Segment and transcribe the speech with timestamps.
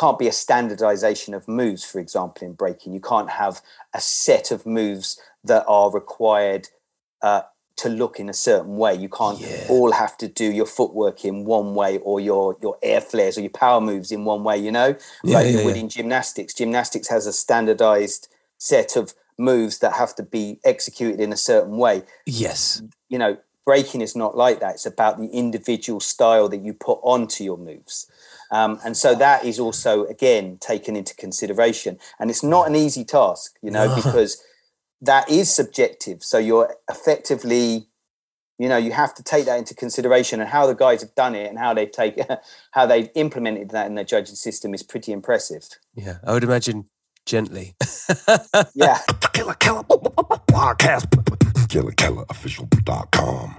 [0.00, 2.94] can't be a standardization of moves, for example, in breaking.
[2.94, 3.60] You can't have
[3.92, 6.68] a set of moves that are required
[7.20, 7.42] uh,
[7.76, 8.94] to look in a certain way.
[8.94, 9.66] You can't Yeah.
[9.68, 13.42] all have to do your footwork in one way or your your air flares or
[13.42, 14.96] your power moves in one way, you know?
[15.22, 16.54] Yeah, like yeah, you would in gymnastics.
[16.54, 18.28] Gymnastics has a standardized
[18.58, 22.02] set of moves that have to be executed in a certain way.
[22.26, 22.82] Yes.
[23.08, 24.74] You know, breaking is not like that.
[24.74, 28.06] It's about the individual style that you put onto your moves.
[28.50, 31.98] Um, and so that is also again taken into consideration.
[32.18, 34.42] And it's not an easy task, you know, because
[35.00, 36.22] that is subjective.
[36.22, 37.86] So you're effectively,
[38.58, 40.40] you know, you have to take that into consideration.
[40.40, 42.26] And how the guys have done it and how they've taken,
[42.72, 45.68] how they've implemented that in their judging system is pretty impressive.
[45.94, 46.18] Yeah.
[46.24, 46.86] I would imagine
[47.26, 47.74] gently.
[48.74, 48.98] Yeah.
[49.32, 51.49] Killer Killer Podcast.
[51.70, 53.56] KillerKillerOfficial.com.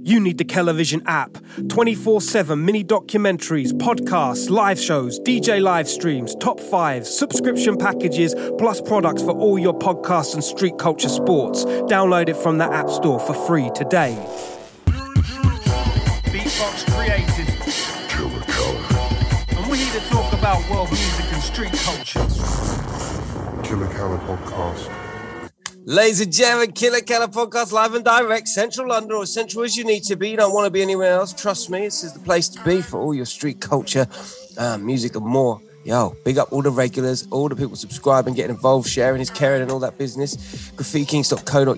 [0.00, 1.36] You need the Television app.
[1.68, 8.80] 24 7 mini documentaries, podcasts, live shows, DJ live streams, top fives, subscription packages, plus
[8.80, 11.66] products for all your podcasts and street culture sports.
[11.66, 14.16] Download it from the App Store for free today.
[16.32, 17.46] Beatbox created,
[18.08, 19.58] Killer Killer.
[19.58, 22.26] and we're here to talk about world music and street culture.
[23.62, 25.03] Killer Killer Podcast.
[25.86, 29.84] Ladies and gentlemen, Killer Keller podcast live and direct, central London or central as you
[29.84, 30.30] need to be.
[30.30, 31.34] You don't want to be anywhere else.
[31.34, 34.06] Trust me, this is the place to be for all your street culture,
[34.56, 35.60] uh, music, and more.
[35.84, 39.60] Yo, big up all the regulars, all the people subscribing, getting involved, sharing is caring
[39.60, 40.36] and all that business.
[40.76, 41.76] GraffitiKings.co.uk,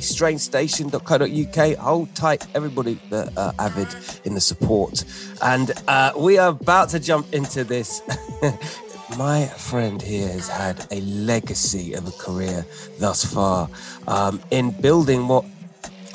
[0.00, 1.76] StrangeStation.co.uk.
[1.76, 3.88] Hold tight, everybody that are avid
[4.24, 5.04] in the support.
[5.42, 8.00] And uh, we are about to jump into this.
[9.18, 12.64] My friend here has had a legacy of a career
[12.98, 13.68] thus far
[14.06, 15.44] um, in building what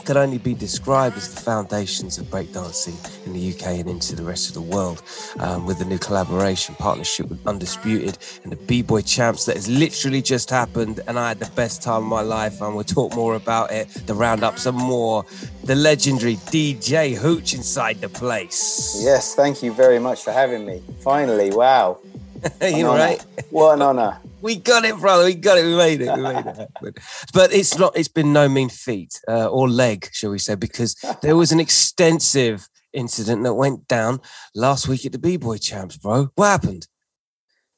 [0.04, 2.96] could only be described as the foundations of breakdancing
[3.26, 5.04] in the UK and into the rest of the world
[5.40, 10.22] um, with the new collaboration partnership with Undisputed and the B-Boy Champs that has literally
[10.22, 13.36] just happened and I had the best time of my life and we'll talk more
[13.36, 15.26] about it, the roundup some more,
[15.66, 18.98] the legendary DJ Hooch inside the place.
[19.00, 19.36] Yes.
[19.36, 20.82] Thank you very much for having me.
[21.02, 21.52] Finally.
[21.52, 22.00] Wow.
[22.62, 23.24] you know, right?
[23.50, 24.20] What an honor.
[24.42, 25.26] We got it, brother.
[25.26, 25.66] We got it.
[25.66, 26.16] We made it.
[26.16, 26.94] We made it happen.
[27.34, 27.98] But it's not.
[27.98, 31.60] It's been no mean feat uh, or leg, shall we say, because there was an
[31.60, 34.22] extensive incident that went down
[34.56, 36.30] last week at the B-Boy Champs, bro.
[36.36, 36.88] What happened?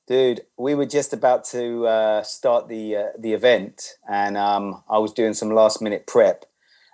[0.08, 4.98] Dude, we were just about to uh, start the uh, the event, and um, I
[4.98, 6.46] was doing some last minute prep,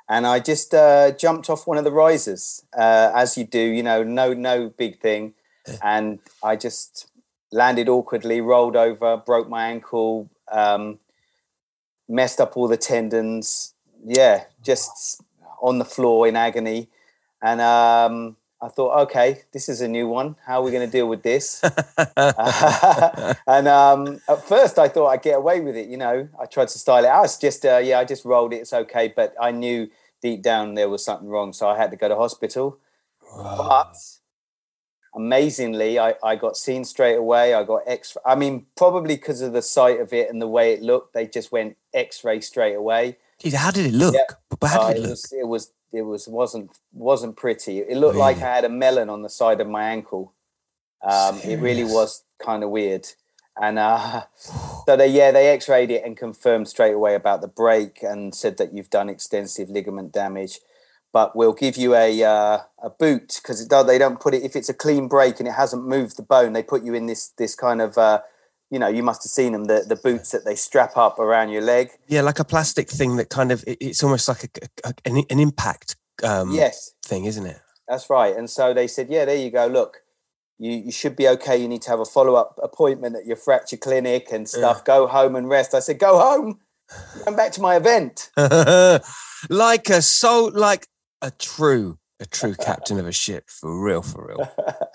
[0.09, 3.59] and I just uh, jumped off one of the risers, uh, as you do.
[3.59, 5.33] You know, no no big thing,
[5.81, 7.07] and I just
[7.55, 10.99] landed awkwardly, rolled over, broke my ankle, um,
[12.07, 13.73] messed up all the tendons.
[14.05, 15.23] Yeah, just
[15.61, 16.89] on the floor in agony,
[17.41, 20.35] and um, I thought, okay, this is a new one.
[20.45, 21.61] How are we going to deal with this?
[22.17, 25.87] and um, at first, I thought I'd get away with it.
[25.87, 27.25] You know, I tried to style it out.
[27.25, 28.57] It's just, uh, yeah, I just rolled it.
[28.57, 29.13] It's okay.
[29.15, 29.89] But I knew
[30.21, 32.79] deep down there was something wrong, so I had to go to hospital.
[33.35, 33.95] But
[35.15, 37.53] amazingly, I, I got seen straight away.
[37.53, 38.17] I got X.
[38.25, 41.27] I mean, probably because of the sight of it and the way it looked, they
[41.27, 43.17] just went X-ray straight away.
[43.39, 44.13] Dude, how did it look?
[44.15, 44.67] Yeah.
[44.67, 45.09] How Uh, did it it look?
[45.11, 47.79] was it was it was wasn't wasn't pretty.
[47.79, 50.33] It looked like I had a melon on the side of my ankle.
[51.01, 53.07] Um, it really was kind of weird.
[53.61, 54.23] And uh,
[54.85, 58.57] so they yeah they x-rayed it and confirmed straight away about the break and said
[58.57, 60.59] that you've done extensive ligament damage.
[61.15, 64.67] But we'll give you a uh, a boot because they don't put it if it's
[64.67, 66.51] a clean break and it hasn't moved the bone.
[66.51, 68.19] They put you in this this kind of uh,
[68.69, 71.51] you know you must have seen them the the boots that they strap up around
[71.51, 71.87] your leg.
[72.09, 75.23] Yeah, like a plastic thing that kind of it- it's almost like a, a- an,
[75.29, 77.61] an impact um, yes, thing, isn't it?
[77.87, 78.35] That's right.
[78.35, 79.67] And so they said, yeah, there you go.
[79.67, 80.01] Look,
[80.57, 81.55] you, you should be okay.
[81.55, 84.83] You need to have a follow up appointment at your fracture clinic and stuff.
[84.83, 85.73] Go home and rest.
[85.73, 86.59] I said, go home.
[87.25, 88.31] I'm back to my event.
[89.49, 90.87] like a so like
[91.21, 94.49] a true a true captain of a ship for real for real.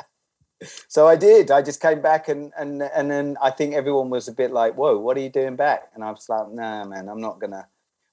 [0.88, 1.50] So I did.
[1.50, 4.74] I just came back and and and then I think everyone was a bit like,
[4.74, 5.90] whoa, what are you doing back?
[5.94, 7.66] And I was like, nah, man, I'm not gonna.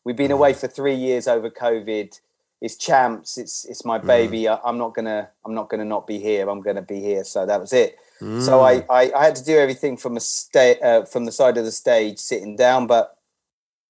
[0.06, 0.56] We've been away mm.
[0.56, 2.20] for three years over COVID.
[2.62, 3.38] It's champs.
[3.38, 4.08] It's it's my mm.
[4.08, 4.48] baby.
[4.48, 6.50] I, I'm not gonna I'm not gonna not be here.
[6.50, 7.26] I'm gonna be here.
[7.26, 7.98] So that was it.
[8.20, 8.86] So I, mm.
[8.90, 11.72] I I had to do everything from a sta- uh, from the side of the
[11.72, 12.88] stage, sitting down.
[12.88, 13.18] But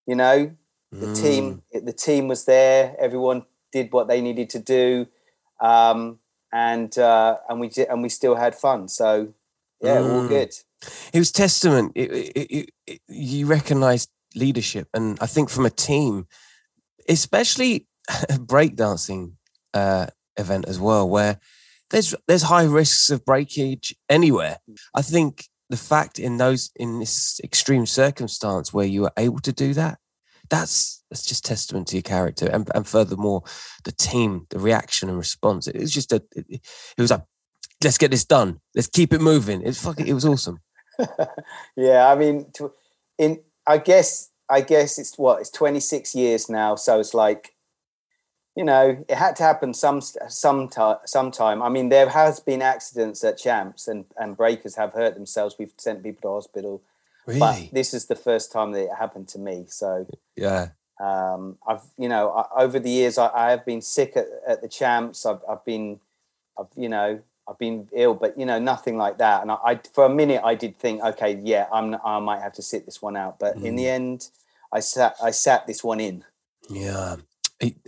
[0.08, 0.52] you know,
[0.92, 2.96] the team the team was there.
[3.00, 5.08] Everyone did what they needed to do,
[5.62, 6.20] um,
[6.52, 8.88] and uh, and we did, and we still had fun.
[8.88, 9.34] So
[9.82, 10.30] yeah, all Mm.
[10.30, 10.54] good.
[11.14, 11.92] it was testament.
[11.96, 16.28] It, it, it, you recognized leadership, and I think from a team,
[17.10, 17.88] especially
[18.32, 19.34] breakdancing
[19.74, 21.40] uh, event as well, where
[21.90, 24.58] there's there's high risks of breakage anywhere.
[24.96, 29.52] I think the fact in those in this extreme circumstance where you are able to
[29.52, 29.98] do that,
[30.50, 33.44] that's that's just testament to your character, and and furthermore,
[33.84, 35.68] the team, the reaction and response.
[35.68, 37.24] It was just a, it, it was like,
[37.84, 39.62] let's get this done, let's keep it moving.
[39.64, 40.60] It's fucking, it was awesome.
[41.76, 42.74] yeah, I mean, to,
[43.18, 47.54] in I guess I guess it's what it's 26 years now, so it's like
[48.58, 50.70] you know, it had to happen some some
[51.06, 51.62] sometime.
[51.62, 55.56] I mean, there has been accidents at champs, and and breakers have hurt themselves.
[55.60, 56.82] We've sent people to hospital,
[57.28, 57.40] Really?
[57.40, 59.66] but this is the first time that it happened to me.
[59.68, 60.70] So Yeah.
[61.00, 64.62] um, I've you know I, over the years I, I have been sick at, at
[64.62, 65.26] the champs.
[65.26, 66.00] I've I've been
[66.58, 67.20] I've you know
[67.50, 69.42] I've been ill, but you know nothing like that.
[69.42, 72.54] And I, I for a minute I did think, okay, yeah, I'm I might have
[72.54, 73.40] to sit this one out.
[73.40, 74.30] But in the end,
[74.72, 76.24] I sat I sat this one in.
[76.70, 77.18] Yeah.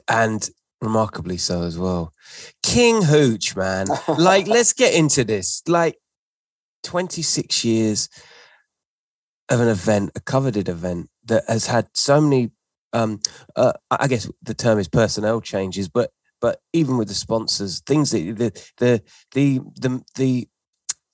[0.08, 0.50] And
[0.82, 2.14] remarkably so as well.
[2.64, 3.88] King Hooch, man.
[4.18, 5.62] Like, let's get into this.
[5.68, 5.98] Like,
[6.84, 8.08] 26 years
[9.50, 12.52] of an event, a coveted event that has had so many
[12.94, 13.20] um
[13.56, 16.12] uh, I guess the term is personnel changes, but
[16.42, 20.48] but even with the sponsors, things that the the the the the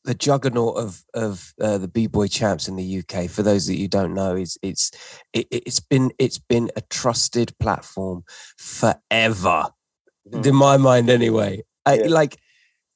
[0.06, 3.30] the juggernaut of of uh, the b boy champs in the UK.
[3.30, 4.92] For those that you don't know, is it's
[5.34, 8.24] it, it's been it's been a trusted platform
[8.58, 9.70] forever,
[10.32, 10.46] Mhm.
[10.46, 11.64] in my mind, anyway.
[11.86, 12.08] I, Yeah.
[12.08, 12.38] Like,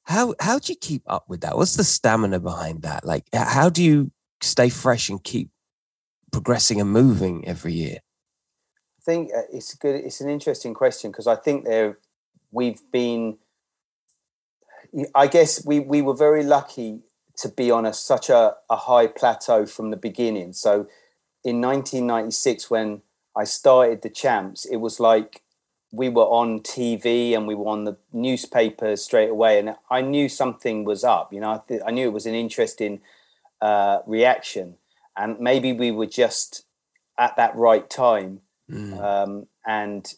[0.04, 1.56] how how do you keep up with that?
[1.56, 3.04] What's the stamina behind that?
[3.04, 4.10] Like, how do you
[4.40, 5.50] stay fresh and keep
[6.32, 7.98] progressing and moving every year?
[8.98, 9.96] I think uh, it's a good.
[9.96, 11.98] It's an interesting question because I think there
[12.50, 13.38] we've been.
[15.14, 17.00] I guess we we were very lucky
[17.38, 20.52] to be on a such a, a high plateau from the beginning.
[20.52, 20.86] So,
[21.42, 23.02] in 1996, when
[23.34, 25.42] I started the champs, it was like
[25.92, 30.28] we were on TV and we were on the newspapers straight away, and I knew
[30.28, 31.32] something was up.
[31.32, 33.00] You know, I, th- I knew it was an interesting
[33.60, 34.76] uh, reaction,
[35.16, 36.64] and maybe we were just
[37.18, 38.40] at that right time
[38.70, 39.00] Mm.
[39.02, 40.14] um, and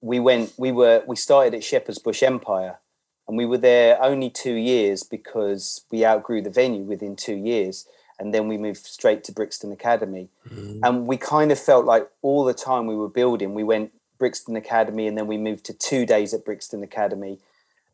[0.00, 2.78] we went we were we started at shepherd's bush empire.
[3.26, 7.86] And we were there only two years because we outgrew the venue within two years.
[8.18, 10.28] And then we moved straight to brixton academy.
[10.48, 10.80] Mm.
[10.82, 14.56] and we kind of felt like all the time we were building we went brixton
[14.56, 17.38] academy and then we moved to two days at brixton academy.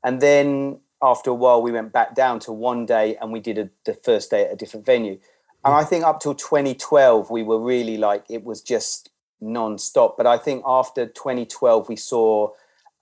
[0.05, 3.59] And then after a while we went back down to one day and we did
[3.59, 5.19] a, the first day at a different venue.
[5.65, 9.11] And i think up till 2012 we were really like it was just
[9.41, 10.17] non-stop.
[10.17, 12.51] But i think after 2012 we saw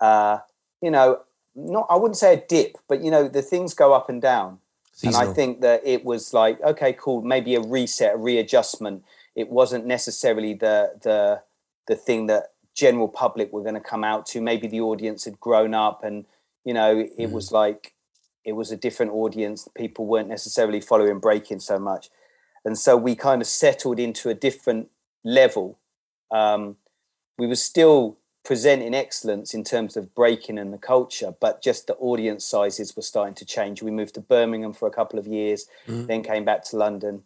[0.00, 0.38] uh
[0.80, 1.20] you know
[1.54, 4.58] not i wouldn't say a dip but you know the things go up and down.
[5.04, 9.04] And I think that it was like, okay, cool, maybe a reset, a readjustment.
[9.34, 11.42] It wasn't necessarily the the
[11.88, 14.40] the thing that general public were going to come out to.
[14.40, 16.26] Maybe the audience had grown up, and
[16.64, 17.32] you know, it Mm.
[17.32, 17.94] was like
[18.44, 19.68] it was a different audience.
[19.74, 22.10] People weren't necessarily following breaking so much,
[22.64, 24.90] and so we kind of settled into a different
[25.24, 25.78] level.
[26.30, 26.76] Um,
[27.38, 31.94] we were still presenting excellence in terms of breaking and the culture, but just the
[31.96, 33.80] audience sizes were starting to change.
[33.82, 36.06] We moved to Birmingham for a couple of years, Mm.
[36.08, 37.22] then came back to London.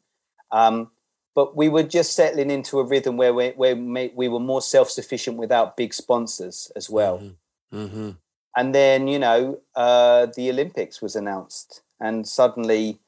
[0.50, 0.90] Um,
[1.34, 4.90] but we were just settling into a rhythm where we, where we were more self
[4.90, 7.22] sufficient without big sponsors as well.
[7.70, 8.10] hmm
[8.56, 12.98] And then, you know, uh, the Olympics was announced, and suddenly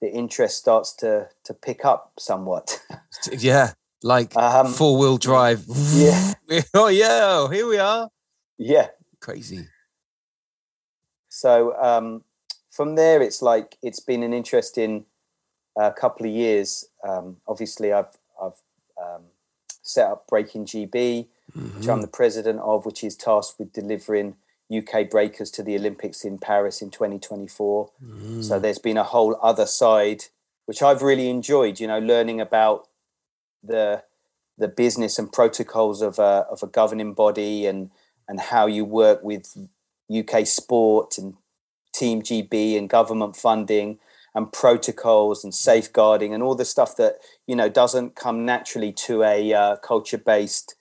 [0.00, 2.80] the interest starts to to pick up somewhat.
[3.38, 5.64] Yeah, like Um, four wheel drive.
[5.94, 6.34] yeah.
[6.74, 8.08] oh yeah, here we are.
[8.58, 8.88] yeah.
[9.20, 9.66] Crazy.
[11.28, 12.24] So um,
[12.70, 15.04] from there, it's like it's been an interesting
[15.78, 16.88] uh, couple of years.
[17.06, 18.60] Um, obviously, I've I've
[19.00, 19.22] um,
[19.82, 21.26] set up Breaking GB,
[21.76, 24.36] which I'm the president of, which is tasked with delivering
[24.72, 27.90] UK breakers to the Olympics in Paris in 2024.
[28.42, 30.24] So there's been a whole other side,
[30.66, 31.80] which I've really enjoyed.
[31.80, 32.88] You know, learning about
[33.62, 34.04] the
[34.56, 37.90] the business and protocols of a of a governing body and
[38.28, 39.56] and how you work with
[40.14, 41.34] UK sport and
[41.92, 43.98] Team GB and government funding
[44.34, 49.24] and protocols and safeguarding and all the stuff that you know doesn't come naturally to
[49.24, 50.76] a uh, culture based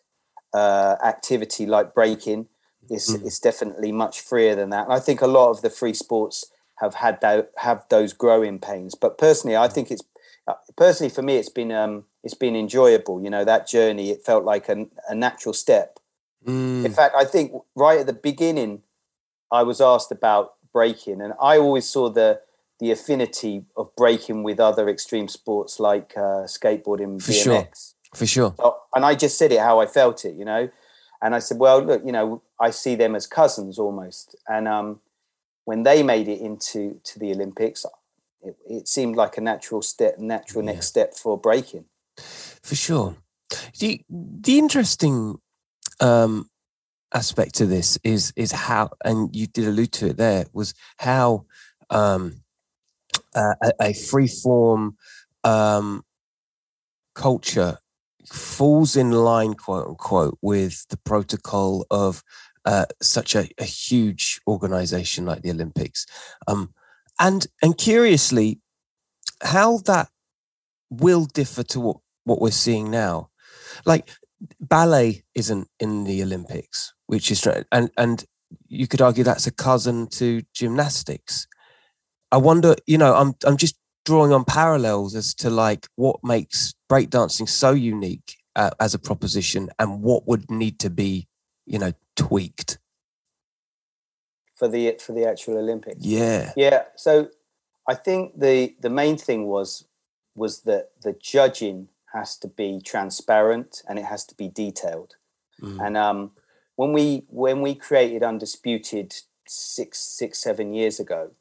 [0.53, 2.47] uh, activity like breaking.
[2.89, 3.25] It's, Mm.
[3.25, 4.85] it's definitely much freer than that.
[4.85, 8.59] And I think a lot of the free sports have had that have those growing
[8.59, 8.95] pains.
[8.95, 10.03] But personally, I think it's
[10.47, 13.21] uh, personally for me, it's been um, it's been enjoyable.
[13.21, 14.09] You know, that journey.
[14.11, 15.99] It felt like a, a natural step.
[16.47, 16.85] Mm.
[16.85, 18.81] In fact, I think right at the beginning,
[19.51, 22.41] I was asked about breaking, and I always saw the
[22.79, 27.43] the affinity of breaking with other extreme sports like uh, skateboarding, For BMX.
[27.43, 27.67] sure.
[28.15, 28.53] For sure.
[28.57, 30.69] So- and I just said it how I felt it, you know.
[31.21, 34.35] And I said, well, look, you know, I see them as cousins almost.
[34.47, 35.01] And um,
[35.65, 37.85] when they made it into to the Olympics,
[38.41, 40.73] it, it seemed like a natural step, natural Yeah.
[40.73, 41.85] next step for breaking.
[42.63, 43.15] for sure.
[43.79, 45.39] The the interesting
[45.99, 46.49] um,
[47.13, 51.45] aspect to this is is how, and you did allude to it there, was how
[51.89, 52.43] um,
[53.35, 54.97] uh, a, a free form
[55.43, 56.03] um,
[57.15, 57.77] culture
[58.33, 62.23] falls in line, quote unquote, with the protocol of
[62.65, 66.05] uh, such a, a huge organization like the Olympics.
[66.47, 66.73] Um,
[67.19, 68.59] and and curiously,
[69.41, 70.09] how that
[70.89, 73.29] will differ to what, what we're seeing now.
[73.85, 74.09] Like
[74.59, 78.25] ballet isn't in the Olympics, which is and and
[78.67, 81.47] you could argue that's a cousin to gymnastics.
[82.31, 86.73] I wonder, you know, I'm I'm just drawing on parallels as to like what makes
[86.89, 91.27] breakdancing so unique uh, as a proposition and what would need to be,
[91.65, 92.79] you know, tweaked.
[94.59, 96.05] for the for the actual Olympics.
[96.05, 96.51] Yeah.
[96.57, 96.83] Yeah.
[96.95, 97.29] So
[97.87, 99.85] I think the the main thing was
[100.35, 105.15] was that the judging has to be transparent and it has to be detailed.
[105.61, 105.85] Mm.
[105.85, 106.31] And um,
[106.75, 109.13] when we when we created Undisputed
[109.47, 111.31] six six seven years ago,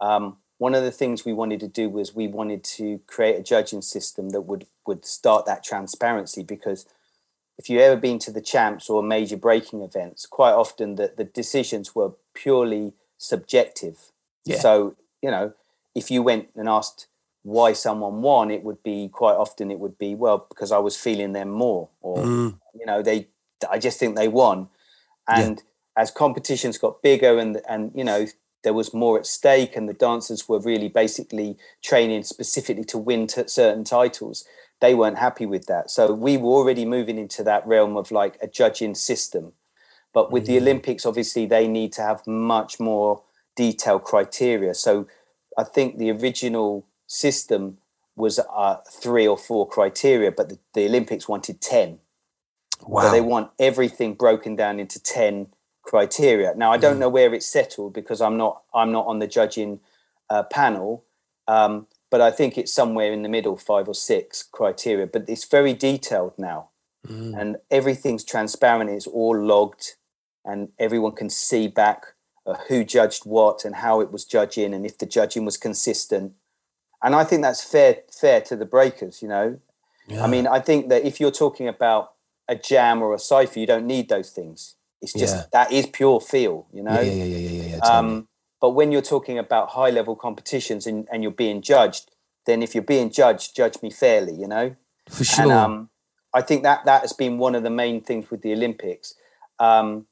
[0.00, 3.42] um, one of the things we wanted to do was we wanted to create a
[3.42, 6.86] judging system that would would start that transparency because
[7.58, 11.24] if you've ever been to the champs or major breaking events, quite often the, the
[11.24, 14.12] decisions were purely subjective.
[14.44, 14.60] Yeah.
[14.60, 15.52] So, you know,
[15.96, 17.08] if you went and asked
[17.42, 20.96] why someone won, it would be quite often it would be, well, because I was
[20.96, 22.58] feeling them more or Mm.
[22.78, 23.26] you know, they
[23.68, 24.68] I just think they won.
[25.28, 25.40] Yeah.
[25.40, 25.62] And
[25.96, 28.26] as competitions got bigger and and you know,
[28.62, 33.26] there was more at stake and the dancers were really basically training specifically to win
[33.26, 34.44] t- certain titles.
[34.80, 35.90] They weren't happy with that.
[35.90, 39.52] So we were already moving into that realm of like a judging system.
[40.12, 40.62] But with the Mm.
[40.62, 43.22] olympics obviously they need to have much more
[43.56, 44.74] detailed criteria.
[44.74, 45.06] So
[45.58, 47.78] i think the original system
[48.16, 51.98] was uh, three or four criteria but the, the olympics wanted 10
[52.86, 53.02] Wow.
[53.02, 55.48] so they want everything broken down into 10
[55.92, 56.54] criteria.
[56.56, 57.00] Now I don't Mm.
[57.04, 59.80] know where it's settled because I'm not I'm not on the judging
[60.30, 60.90] uh, panel.
[61.46, 65.06] Um, but I think it's somewhere in the middle, five or six criteria.
[65.06, 66.60] But it's very detailed now,
[67.06, 67.32] Mm.
[67.40, 68.90] and everything's transparent.
[68.90, 69.84] It's all logged,
[70.50, 72.00] and everyone can see back
[72.46, 76.32] uh, who judged what and how it was judging, and if the judging was consistent.
[77.04, 79.20] And I think that's fair fair to the breakers.
[79.22, 79.46] You know,
[80.06, 80.24] Yeah.
[80.24, 82.04] I mean, I think that if you're talking about
[82.48, 84.76] a jam or a cipher, you don't need those things.
[85.02, 85.44] It's just Yeah.
[85.52, 87.00] that is pure feel, you know.
[87.00, 87.80] yeah, yeah, yeah, yeah, yeah, yeah.
[87.80, 87.98] totally.
[87.98, 88.28] Um,
[88.60, 92.10] but when you're talking about high level competitions and, and you're being judged,
[92.46, 94.76] then if you're being judged, judge me fairly, you know.
[95.08, 95.42] For sure.
[95.42, 95.90] And um,
[96.32, 99.14] I think that that has been one of the main things with the Olympics,
[99.58, 100.06] um,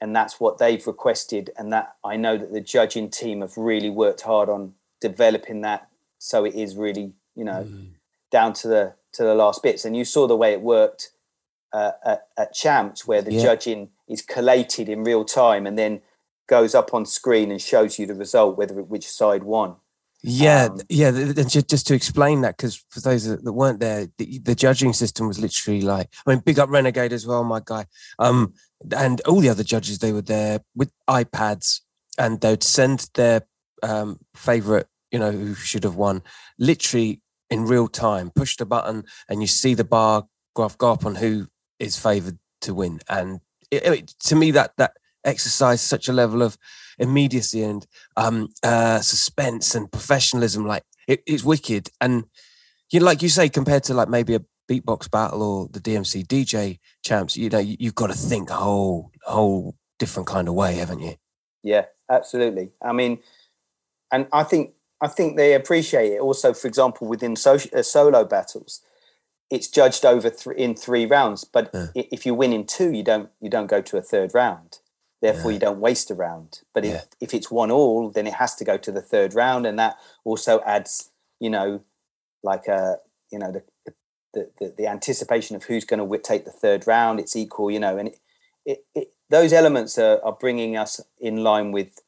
[0.00, 1.50] and that's what they've requested.
[1.58, 5.88] And that I know that the judging team have really worked hard on developing that,
[6.18, 7.88] so it is really, you know, Mm.
[8.30, 9.84] down to the to the last bits.
[9.84, 11.10] And you saw the way it worked
[11.74, 13.42] uh, at, at Champs, where the Yeah.
[13.42, 16.00] judging is collated in real time and then
[16.48, 19.76] goes up on screen and shows you the result, whether it, which side won.
[20.22, 21.08] Yeah, Um, yeah.
[21.08, 24.54] And just, just to explain that, because for those that, that weren't there, the, the
[24.54, 27.86] judging system was literally like, I mean, big up Renegade as well, my guy.
[28.18, 28.54] Um,
[28.94, 31.80] and all the other judges, they were there with iPads,
[32.18, 33.42] and they'd send their
[33.82, 36.22] um favorite, you know, who should have won,
[36.58, 38.30] literally in real time.
[38.30, 41.46] Push the button, and you see the bar graph go up on who
[41.78, 43.00] is favored to win.
[43.08, 43.40] And
[43.72, 44.92] it, it- to me, that that
[45.24, 46.58] exercised such a level of
[46.98, 47.86] immediacy and
[48.16, 52.24] um uh suspense and professionalism like it, it's wicked and
[52.90, 56.26] you know like you say compared to like maybe a beatbox battle or the dmc
[56.26, 60.54] dj champs you know you, you've got to think a whole whole different kind of
[60.54, 61.14] way haven't you
[61.62, 62.72] Yeah, absolutely.
[62.82, 63.20] I mean,
[64.10, 66.20] and I think I think they appreciate it.
[66.20, 68.80] Also, for example, within so, uh, solo battles,
[69.54, 71.44] it's judged over th- in three rounds.
[71.44, 71.86] But Yeah.
[71.94, 74.70] if you win in two, you don't you don't go to a third round.
[75.20, 75.54] Therefore, Yeah.
[75.56, 76.50] you don't waste a round.
[76.74, 79.66] But if if it's one all, then it has to go to the third round,
[79.66, 79.94] and that
[80.24, 81.68] also adds, you know,
[82.42, 83.00] like a
[83.32, 83.62] you know the
[84.34, 87.20] the, the, the anticipation of who's going to take the third round.
[87.20, 88.18] It's equal, you know, and it,
[88.64, 92.00] it, it those elements are, are bringing us in line with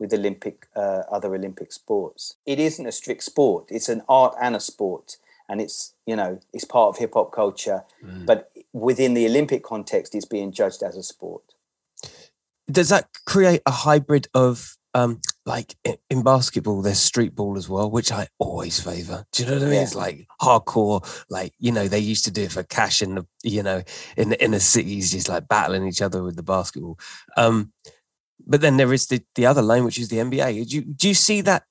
[0.00, 2.34] with Olympic uh, other Olympic sports.
[2.44, 5.16] It isn't a strict sport; it's an art and a sport,
[5.48, 7.84] and it's you know it's part of hip hop culture.
[8.04, 8.26] Mm.
[8.26, 11.42] But within the Olympic context, it's being judged as a sport.
[12.70, 15.74] does that create a hybrid of um like
[16.10, 19.62] in basketball there's street ball as well which i always favor do you know what
[19.62, 19.82] i mean Yeah.
[19.82, 23.26] it's like hardcore like you know they used to do it for cash in the
[23.42, 23.82] you know
[24.16, 26.98] in the inner cities just like battling each other with the basketball
[27.36, 27.72] um
[28.46, 30.68] but then there is the, the other lane, which is the NBA.
[30.70, 31.64] Do you, do you see that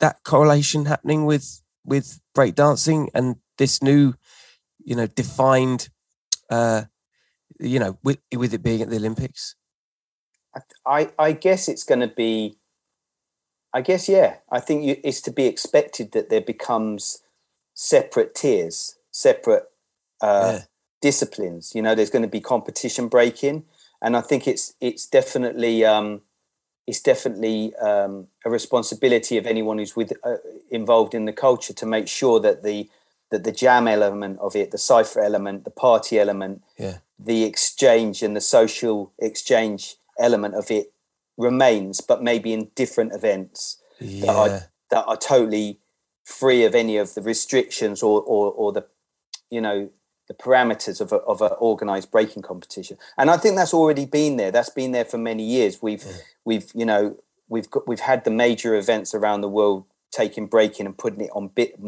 [0.00, 4.14] that correlation happening with with breakdancing and this new,
[4.84, 5.88] you know, defined,
[6.50, 6.84] uh,
[7.58, 9.54] you know, with with it being at the Olympics?
[10.86, 12.58] I I guess it's going to be.
[13.72, 14.36] I guess yeah.
[14.50, 17.22] I think you, it's to be expected that there becomes
[17.74, 19.64] separate tiers, separate
[20.20, 20.62] uh, Yeah.
[21.02, 21.74] disciplines.
[21.74, 23.64] You know, there's going to be competition breaking,
[24.00, 26.22] and I think it's it's definitely um,
[26.86, 30.36] it's definitely um, a responsibility of anyone who's with uh,
[30.70, 32.88] involved in the culture to make sure that the
[33.30, 36.98] that the jam element of it, the cipher element, the party element, Yeah.
[37.18, 40.92] the exchange and the social exchange element of it
[41.36, 44.32] remains, but maybe in different events Yeah.
[44.32, 45.80] are- that are totally
[46.22, 48.84] free of any of the restrictions or or, or the
[49.50, 49.90] you know
[50.28, 52.98] the parameters of a, of an organized breaking competition.
[53.16, 54.50] And i think that's already been there.
[54.50, 55.80] That's been there for many years.
[55.82, 56.04] We've
[56.44, 57.16] we've you know
[57.48, 61.30] we've got we've had the major events around the world taking breaking and putting it
[61.34, 61.78] on bit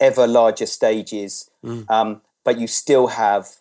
[0.00, 1.50] ever larger stages.
[1.64, 1.90] Mm.
[1.90, 3.56] um, but you still have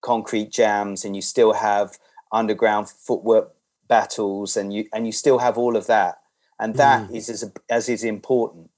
[0.00, 1.98] concrete jams and you still have
[2.32, 3.54] underground footwork
[3.88, 6.18] battles and you and you still have all of that.
[6.58, 8.70] And that is as as is important.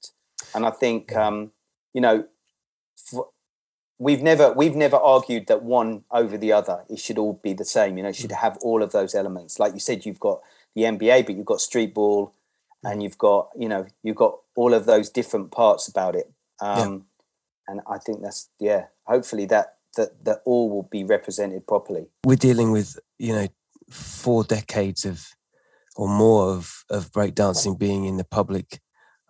[0.55, 1.53] And i think um
[1.95, 2.26] you know
[3.12, 3.29] f-
[3.99, 7.65] we've never we've never argued that one over the other it should all be the
[7.65, 9.59] same you know it should have all of those elements.
[9.59, 10.41] Like you said you've got
[10.75, 12.35] the nba but you've got street ball
[12.83, 16.31] and you've got you know you've got all of those different parts about it.
[16.61, 17.07] Um
[17.67, 22.07] and i think that's yeah hopefully that that that all will be represented properly.
[22.25, 23.49] We're dealing with you know
[23.91, 25.29] four decades of
[25.97, 28.81] or more of of breakdancing being in the public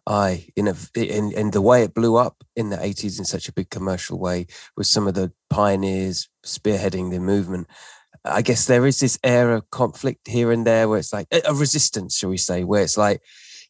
[0.07, 3.49] eye in a in, in the way it blew up in the 80s in such
[3.49, 4.47] a big commercial way
[4.77, 7.67] with some of the pioneers spearheading the movement
[8.25, 11.55] i guess there is this air of conflict here and there where it's like a,
[11.55, 13.23] resistance shall we say where it's like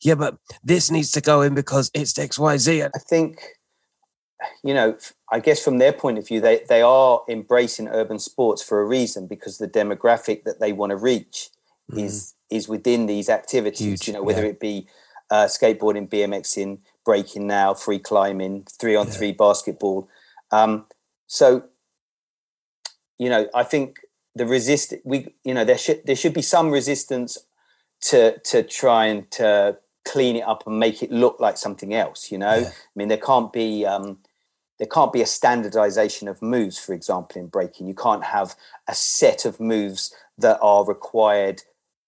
[0.02, 3.38] yeah but this needs to go in because it's xyz I think,
[4.62, 4.96] you know,
[5.30, 8.84] i guess from their point of view, they, they are embracing urban sports for a
[8.84, 11.50] reason because the demographic that they want to reach
[11.90, 12.00] mm-hmm.
[12.00, 13.86] is is within these activities.
[13.86, 14.50] Huge, you know, whether yeah.
[14.50, 14.86] it be
[15.34, 20.08] uh, skateboarding, BMXing, breaking now, free climbing, three on three basketball.
[20.50, 20.86] Um,
[21.26, 21.64] so,
[23.18, 23.98] you know, I think
[24.36, 27.38] the resist we you know there should there should be some resistance
[28.00, 32.30] to to try and to clean it up and make it look like something else
[32.32, 32.68] you know Yeah.
[32.68, 34.18] i mean there can't be um
[34.78, 38.56] there can't be a standardization of moves for example in breaking you can't have
[38.88, 41.62] a set of moves that are required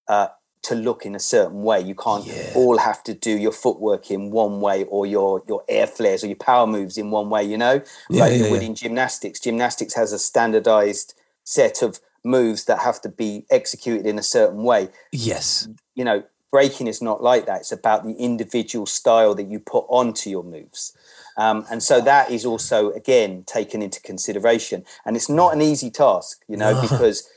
[0.09, 0.29] uh,
[0.67, 2.53] to look in a certain way you can't Yeah.
[2.55, 6.29] all have to do your footwork in one way or your your air flares or
[6.29, 9.41] your power moves in one way you know Yeah, like yeah, you would in gymnastics
[9.41, 14.63] gymnastics has a standardized set of moves that have to be executed in a certain
[14.65, 17.61] way yes you know, breaking is not like that.
[17.61, 20.97] It's about the individual style that you put onto your moves.
[21.37, 24.85] Um, and so that is also, again, taken into consideration.
[25.05, 27.29] And it's not an easy task, you know, because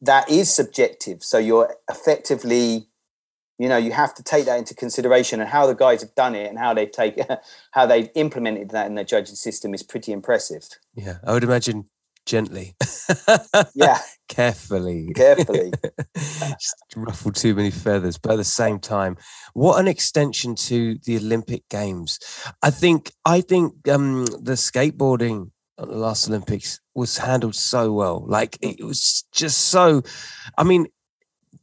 [0.00, 1.22] that is subjective.
[1.22, 2.88] So you're effectively,
[3.58, 6.34] you know, you have to take that into consideration and how the guys have done
[6.34, 7.26] it and how they've taken,
[7.72, 10.66] how they've implemented that in their judging system is pretty impressive.
[10.94, 11.84] yeah i would imagine
[12.26, 12.74] gently
[13.74, 15.72] Yeah, carefully carefully.
[16.16, 18.18] just ruffle too many feathers.
[18.18, 19.16] But at the same time,
[19.54, 22.18] what an extension to the Olympic Games.
[22.62, 25.50] I think I think um the skateboarding
[25.80, 28.24] at the last Olympics was handled so well.
[28.26, 30.02] Like it was just so
[30.58, 30.86] I mean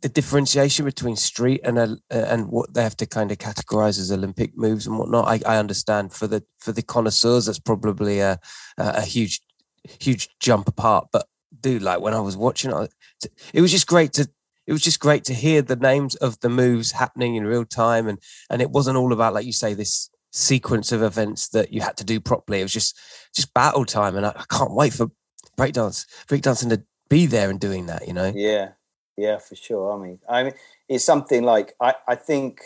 [0.02, 4.12] the differentiation between street and uh, and what they have to kind of categorize as
[4.12, 6.14] Olympic moves and whatnot, I, I understand.
[6.14, 8.40] For the for the connoisseurs, that's probably a
[8.78, 9.42] a huge
[10.00, 11.08] huge jump apart.
[11.12, 11.28] But
[11.60, 12.94] dude, like when I was watching it,
[13.54, 14.30] it was just great to
[14.68, 18.08] it was just great to hear the names of the moves happening in real time
[18.08, 21.82] and and it wasn't all about like you say this sequence of events that you
[21.82, 23.00] had to do properly it was just
[23.34, 25.10] just battle time and i, I can't wait for
[25.58, 28.72] breakdance breakdancing to be there and doing that you know Yeah,
[29.18, 29.92] yeah, for sure.
[29.92, 30.54] I mean, I mean,
[30.88, 32.62] it's something like I, I think,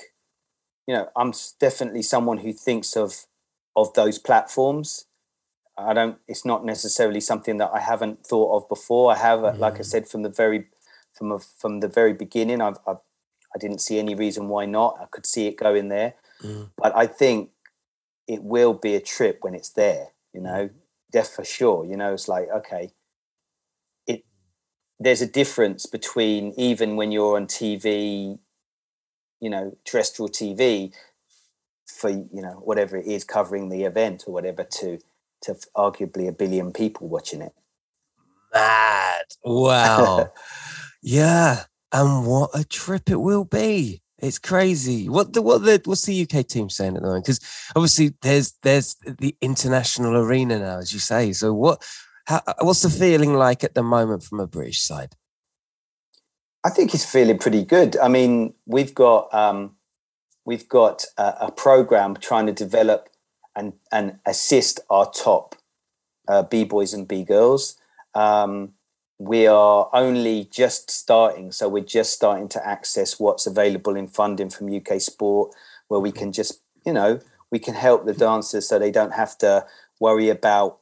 [0.86, 3.26] you know, I'm definitely someone who thinks of
[3.76, 5.06] of those platforms.
[5.78, 6.18] I don't.
[6.28, 9.14] It's not necessarily something that I haven't thought of before.
[9.14, 10.68] I have, uh, like I said, from the very
[11.14, 12.62] from a, from the very beginning.
[12.62, 13.00] I've, I've
[13.56, 14.98] I didn't see any reason why not.
[15.02, 16.72] I could see it going there, Mm.
[16.78, 17.52] but I think
[18.28, 20.08] it will be a trip when it's there.
[20.34, 20.70] You know,
[21.12, 21.86] def for sure.
[21.86, 22.92] You know, it's like okay,
[24.08, 24.24] it
[25.00, 28.40] there's a difference between even when you're on TV,
[29.40, 30.94] you know, terrestrial TV
[31.86, 35.00] for you know whatever it is covering the event or whatever to
[35.42, 37.54] to arguably a billion people watching it.
[38.54, 40.32] mad wow
[41.02, 44.02] yeah and what a trip it will be.
[44.22, 45.10] It's crazy.
[45.10, 47.26] What the what the what's the UK team saying at the moment?
[47.26, 47.40] Because
[47.76, 51.34] obviously there's there's the international arena now, as you say.
[51.34, 51.84] So what
[52.26, 55.16] how, what's the feeling like at the moment from a British side?
[56.64, 57.98] I think he's feeling pretty good.
[57.98, 59.76] I mean, we've got um,
[60.46, 63.10] we've got a, a program trying to develop
[63.56, 65.56] and and assist our top
[66.28, 67.76] uh, b boys and b girls.
[68.14, 68.74] Um,
[69.24, 74.50] we are only just starting, so we're just starting to access what's available in funding
[74.50, 75.54] from UK Sport,
[75.90, 77.20] where we can just you know
[77.52, 79.66] we can help the dancers so they don't have to
[80.00, 80.80] worry about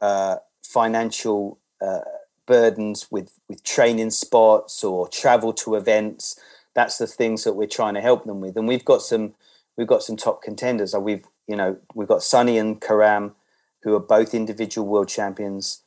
[0.00, 2.00] uh, financial uh,
[2.46, 6.38] burdens with with training spots or travel to events.
[6.74, 9.34] That's the things that we're trying to help them with, and we've got some
[9.76, 10.94] we've got some top contenders.
[10.94, 13.34] We've you know we've got Sunni and Karam,
[13.82, 15.82] who are both individual world champions,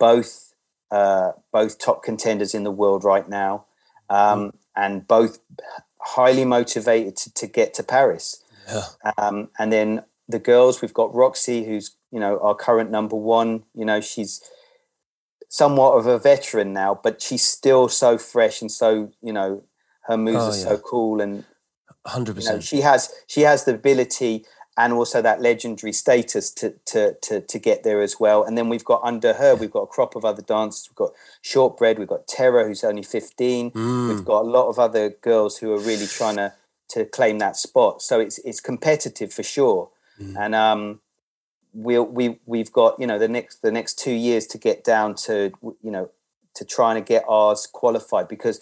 [0.00, 0.47] both
[0.90, 3.66] uh, both top contenders in the world right now,
[4.10, 4.52] um, mm.
[4.76, 5.38] and both
[6.00, 8.42] highly motivated to, to get to Paris.
[8.68, 8.84] Yeah.
[9.16, 13.64] Um, and then the girls, we've got Roxy, who's you know our current number one.
[13.74, 14.42] You know she's
[15.48, 19.64] somewhat of a veteran now, but she's still so fresh and so you know
[20.02, 20.62] her moves oh, are yeah.
[20.62, 21.44] so cool and
[22.06, 22.64] hundred you know, percent.
[22.64, 24.44] She has she has the ability
[24.78, 28.44] and also that legendary status to to to to get there as well.
[28.44, 30.88] And then we've got under her, we've got a crop of other dancers.
[30.88, 31.12] We've got
[31.42, 33.72] Shortbread, we've got Tara, who's only fifteen.
[33.72, 34.08] Mm.
[34.08, 36.54] We've got a lot of other girls who are really trying to
[36.90, 38.02] to claim that spot.
[38.02, 39.90] So it's it's competitive for sure.
[40.20, 40.36] Mm.
[40.38, 41.00] And um,
[41.74, 45.16] we we we've got you know the next the next two years to get down
[45.26, 46.10] to you know
[46.54, 48.60] to trying to get ours qualified because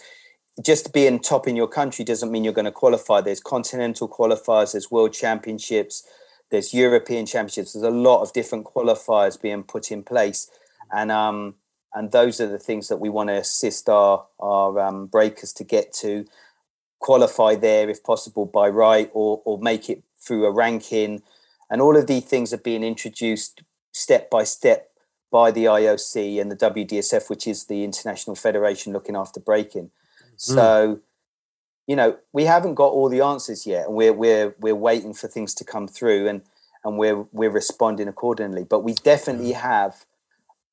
[0.64, 3.20] just being top in your country doesn't mean you're going to qualify.
[3.20, 6.06] There's continental qualifiers, there's world championships,
[6.50, 7.72] there's European championships.
[7.72, 10.50] There's a lot of different qualifiers being put in place,
[10.92, 11.56] and um
[11.94, 15.64] and those are the things that we want to assist our our um, breakers to
[15.64, 16.26] get to
[16.98, 21.22] qualify there if possible by right or or make it through a ranking
[21.70, 24.90] and all of these things are being introduced step by step
[25.30, 29.90] by the IOC and the WDSF, which is the International Federation looking after breaking.
[30.36, 30.54] Mm.
[30.54, 31.00] So,
[31.86, 35.28] you know, we haven't got all the answers yet, and we're we're we're waiting for
[35.28, 36.42] things to come through, and
[36.84, 38.64] and we're we're responding accordingly.
[38.64, 39.60] But we definitely mm.
[39.60, 40.04] have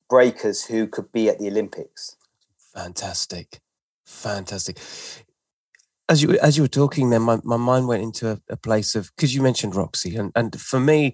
[0.08, 2.16] breakers who could be at the Olympics.
[2.74, 3.60] Fantastic,
[4.04, 4.78] fantastic
[6.08, 8.94] as you as you were talking then my, my mind went into a, a place
[8.94, 11.12] of because you mentioned roxy and and for me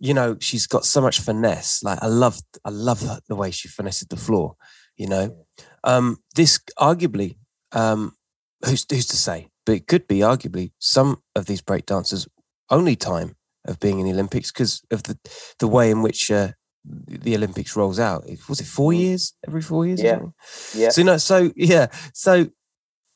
[0.00, 3.68] you know she's got so much finesse like i love i love the way she
[3.68, 4.56] finessed the floor
[4.96, 5.36] you know
[5.84, 7.36] um this arguably
[7.72, 8.14] um
[8.64, 12.28] who's who's to say but it could be arguably some of these break dancers
[12.70, 15.18] only time of being in the olympics because of the
[15.58, 16.48] the way in which uh,
[16.84, 18.28] the Olympics rolls out.
[18.48, 18.98] Was it four mm.
[18.98, 19.34] years?
[19.46, 20.02] Every four years?
[20.02, 20.20] Yeah.
[20.74, 20.88] Yeah.
[20.90, 21.86] So you know, so yeah.
[22.12, 22.48] So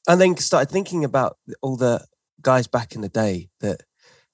[0.09, 2.07] and then started thinking about all the
[2.41, 3.83] guys back in the day that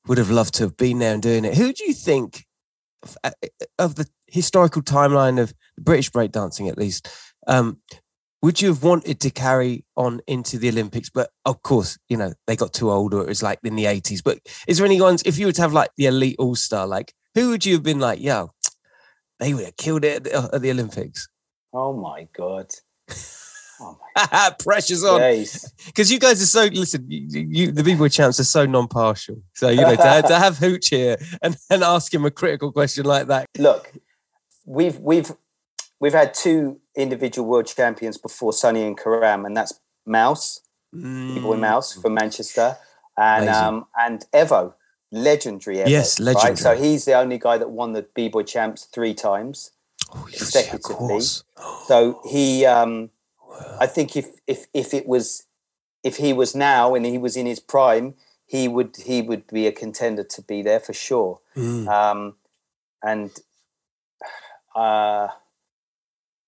[0.06, 1.56] would have loved to have been there and doing it.
[1.56, 2.44] Who do you think
[3.78, 7.08] of the historical timeline of British breakdancing, at least,
[7.46, 7.80] um,
[8.42, 11.08] would you have wanted to carry on into the Olympics?
[11.08, 13.84] But of course, you know, they got too old or it was like in the
[13.84, 14.22] 80s.
[14.22, 16.86] But is there any ones, if you were to have like the elite all star,
[16.86, 18.52] like who would you have been like, yo,
[19.38, 21.28] they would have killed it at the, at the Olympics?
[21.72, 22.66] Oh my God.
[23.80, 25.20] Oh my, Pressure's on
[25.86, 27.04] because you guys are so listen.
[27.08, 29.42] You, you the B-boy champs are so non-partial.
[29.54, 33.06] So you know to, to have Hooch here and, and ask him a critical question
[33.06, 33.46] like that.
[33.58, 33.90] Look,
[34.64, 35.32] we've we've
[35.98, 40.60] we've had two individual world champions before Sunni and Karam, and that's Mouse,
[40.94, 41.34] mm.
[41.34, 42.76] B-boy Mouse from Manchester,
[43.16, 44.74] and um, and Evo,
[45.10, 45.78] legendary.
[45.78, 46.50] Evo, yes, legendary.
[46.50, 46.58] Right?
[46.58, 49.72] So he's the only guy that won the B-boy champs three times
[50.14, 51.20] oh, consecutively.
[51.86, 52.66] so he.
[52.66, 53.10] Um,
[53.78, 55.46] I think if if if it was
[56.02, 58.14] if he was now and he was in his prime,
[58.46, 61.40] he would he would be a contender to be there for sure.
[61.56, 61.88] Mm.
[61.88, 62.34] Um,
[63.02, 63.30] and
[64.74, 65.28] uh,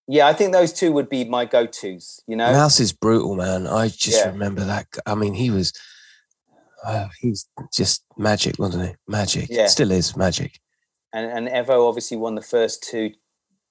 [0.09, 2.21] yeah, I think those two would be my go tos.
[2.27, 3.67] You know, Mouse is brutal, man.
[3.67, 4.31] I just yeah.
[4.31, 4.87] remember that.
[5.07, 5.73] I mean, he was.
[6.85, 8.95] Uh, he's just magic, wasn't he?
[9.09, 9.47] Magic.
[9.49, 9.69] Yeah.
[9.69, 10.61] Still is magic.
[11.13, 13.13] And and Evo obviously won the first two,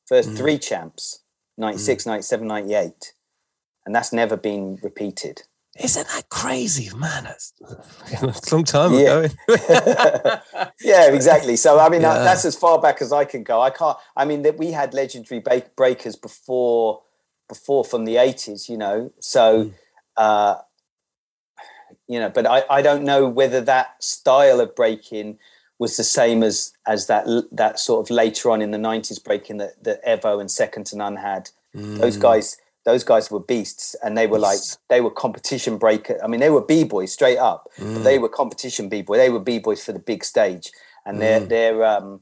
[0.08, 0.38] first mm.
[0.38, 1.24] three champs,
[1.58, 2.08] 96, mm.
[2.08, 3.14] 97, 98
[3.86, 5.44] and that's never been repeated.
[5.80, 7.26] Isn't that crazy, man?
[7.26, 7.54] It's
[8.22, 9.00] a long time yeah.
[9.00, 9.30] ago.
[10.82, 11.56] yeah, exactly.
[11.56, 12.20] So I mean, yeah.
[12.20, 13.60] that's as far back as I can go.
[13.60, 13.98] I can't.
[14.16, 15.44] I mean, that we had legendary
[15.76, 17.02] breakers before,
[17.50, 18.70] before from the eighties.
[18.70, 19.66] You know, so.
[19.66, 19.74] Mm.
[20.16, 20.56] Uh,
[22.08, 25.40] you know, but I, I don't know whether that style of breaking
[25.80, 29.58] was the same as as that that sort of later on in the nineties breaking
[29.58, 31.50] that that Evo and Second to None had.
[31.76, 31.98] Mm.
[31.98, 36.20] Those guys those guys were beasts, and they were like they were competition breaker.
[36.24, 37.70] I mean, they were b boys straight up.
[37.94, 38.04] But Mm.
[38.04, 39.18] they were competition b boy.
[39.18, 40.72] They were b boys for the big stage,
[41.06, 41.50] and their Mm.
[41.50, 42.22] their um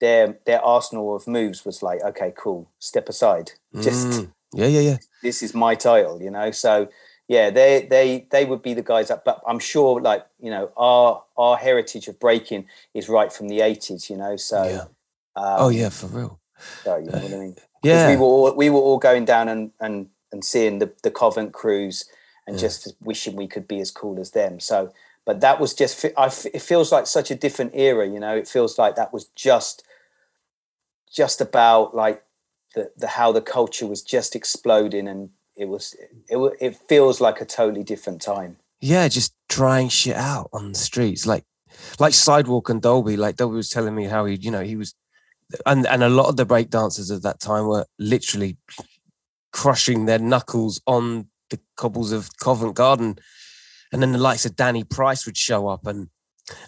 [0.00, 3.52] their their arsenal of moves was like, okay, cool, step aside.
[3.82, 4.32] Just Mm.
[4.54, 4.98] yeah, yeah, yeah.
[5.22, 6.50] this is my title, you know.
[6.50, 6.88] So
[7.28, 9.24] yeah, they they they would be the guys up.
[9.24, 13.60] But I'm sure, like you know, our our heritage of breaking is right from the
[13.60, 14.36] '80s, you know.
[14.36, 14.84] So Yeah.
[15.36, 16.38] um, Oh yeah, for real.
[16.84, 17.56] so you know what I mean.
[17.84, 18.10] Yeah.
[18.10, 21.52] we were all, we were all going down and and and seeing the the Covent
[21.52, 22.04] crews
[22.46, 22.62] and Yeah.
[22.68, 24.60] just wishing we could be as cool as them.
[24.60, 24.92] So,
[25.24, 28.06] but that was just I it feels like such a different era.
[28.06, 29.82] You know, it feels like that was just
[31.12, 32.22] just about like
[32.74, 35.94] the the how the culture was just exploding and it was
[36.28, 38.56] it it feels like a totally different time.
[38.80, 41.44] yeah, just trying shit out on the streets, like
[41.98, 43.16] like Sidewalk and Dolby.
[43.16, 44.94] Like Dolby was telling me how he, you know, he was,
[45.66, 48.56] and and a lot of the break dancers at that time were literally
[49.52, 53.16] crushing their knuckles on the cobbles of Covent Garden,
[53.92, 56.08] and then the likes of Danny Price would show up, and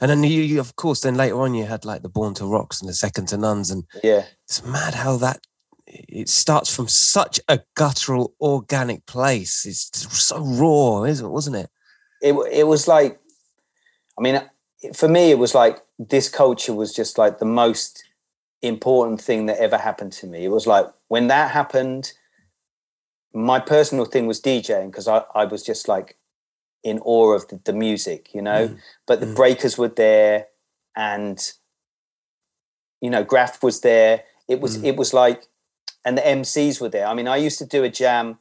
[0.01, 2.47] and then you, you of course, then later on you had like the Born to
[2.47, 5.41] Rocks and the Second to Nuns, and Yeah, it's mad how that
[5.87, 9.65] it starts from such a guttural, organic place.
[9.65, 11.71] It's so raw, isn't wasn't it?
[12.23, 13.21] it it was like,
[14.19, 14.41] I mean,
[14.95, 18.05] for me, it was like this culture was just like the most
[18.67, 20.45] important thing that ever happened to me.
[20.45, 22.13] It was like when that happened,
[23.35, 26.17] my personal thing was DJing because I, I was just like
[26.83, 28.69] in awe of the, the music, you know.
[28.69, 29.37] Mm, But the mm.
[29.37, 30.47] breakers were there,
[30.97, 31.39] and
[33.01, 34.25] you know, Graf was there.
[34.49, 34.85] It was Mm.
[34.85, 35.49] it was like,
[36.05, 37.07] and the MCs were there.
[37.07, 38.39] I mean, I used to do a jam.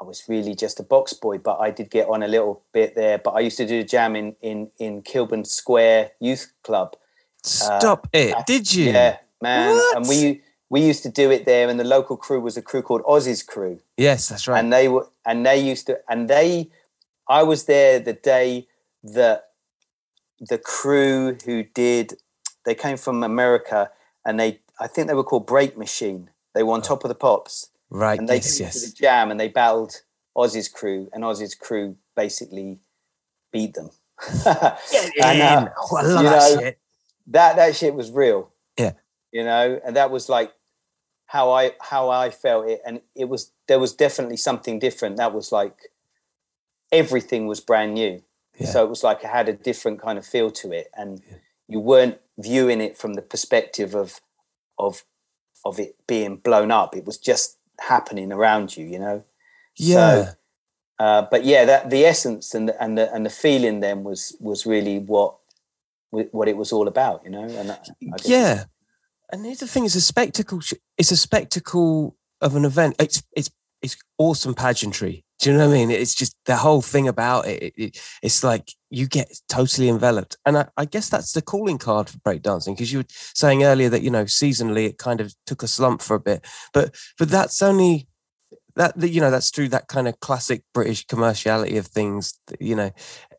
[0.00, 2.94] I was really just a box boy, but I did get on a little bit
[2.94, 3.18] there.
[3.18, 6.96] But I used to do a jam in in in Kilburn Square Youth Club.
[7.44, 8.34] Stop it!
[8.34, 8.92] uh, Did you?
[8.92, 9.80] Yeah, man.
[9.94, 12.80] And we we used to do it there, and the local crew was a crew
[12.82, 14.58] called Ozzy's Crew Yes, that's right.
[14.58, 16.70] and they were and they used to and they
[17.28, 18.66] i was there the day
[19.04, 19.50] that
[20.40, 22.14] the crew who did
[22.64, 23.90] they came from america
[24.24, 27.14] and they i think they were called break machine they were on top of the
[27.14, 28.18] pops right.
[28.18, 30.02] and they Yes, came to the jam and they battled
[30.36, 32.78] ozzy's crew and ozzy's crew basically
[33.52, 33.90] beat them
[35.20, 36.78] And, uh, Oh, I love you that know, shit.
[37.28, 38.92] that that shit was real Yeah.
[39.32, 40.52] You know and that was like
[41.26, 45.32] how i how i felt it and it was there was definitely something different that
[45.34, 45.76] was like
[46.90, 48.22] everything was brand new
[48.58, 48.66] Yeah.
[48.68, 51.22] so it was like it had a different kind of feel to it and
[51.68, 54.20] you weren't viewing it from the perspective of
[54.78, 55.04] of
[55.64, 59.24] of it being blown up it was just happening around you you know
[59.78, 60.34] Yeah.
[60.98, 64.36] uh, but yeah, that the essence and the, and the and the feeling then was
[64.38, 65.36] was really what
[66.10, 67.42] what it was all about, you know.
[67.60, 67.78] And I,
[68.12, 68.64] I yeah.
[69.32, 70.60] And here's the thing: it's a spectacle.
[70.98, 72.96] It's a spectacle of an event.
[73.00, 75.24] It's it's it's awesome pageantry.
[75.40, 75.90] Do you know what I mean?
[75.90, 77.62] It's just the whole thing about it.
[77.62, 81.78] it, it- it's like you get totally enveloped, and I, I guess that's the calling
[81.78, 82.74] card for breakdancing.
[82.76, 86.02] Because you were saying earlier that you know seasonally it kind of took a slump
[86.02, 88.06] for a bit, but but that's only
[88.76, 92.38] that you know that's through that kind of classic British commerciality of things.
[92.60, 92.90] You know,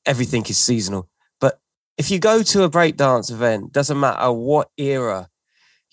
[0.06, 1.10] everything is seasonal.
[1.40, 1.60] But
[1.98, 5.30] if you go to a breakdance event, doesn't matter what era,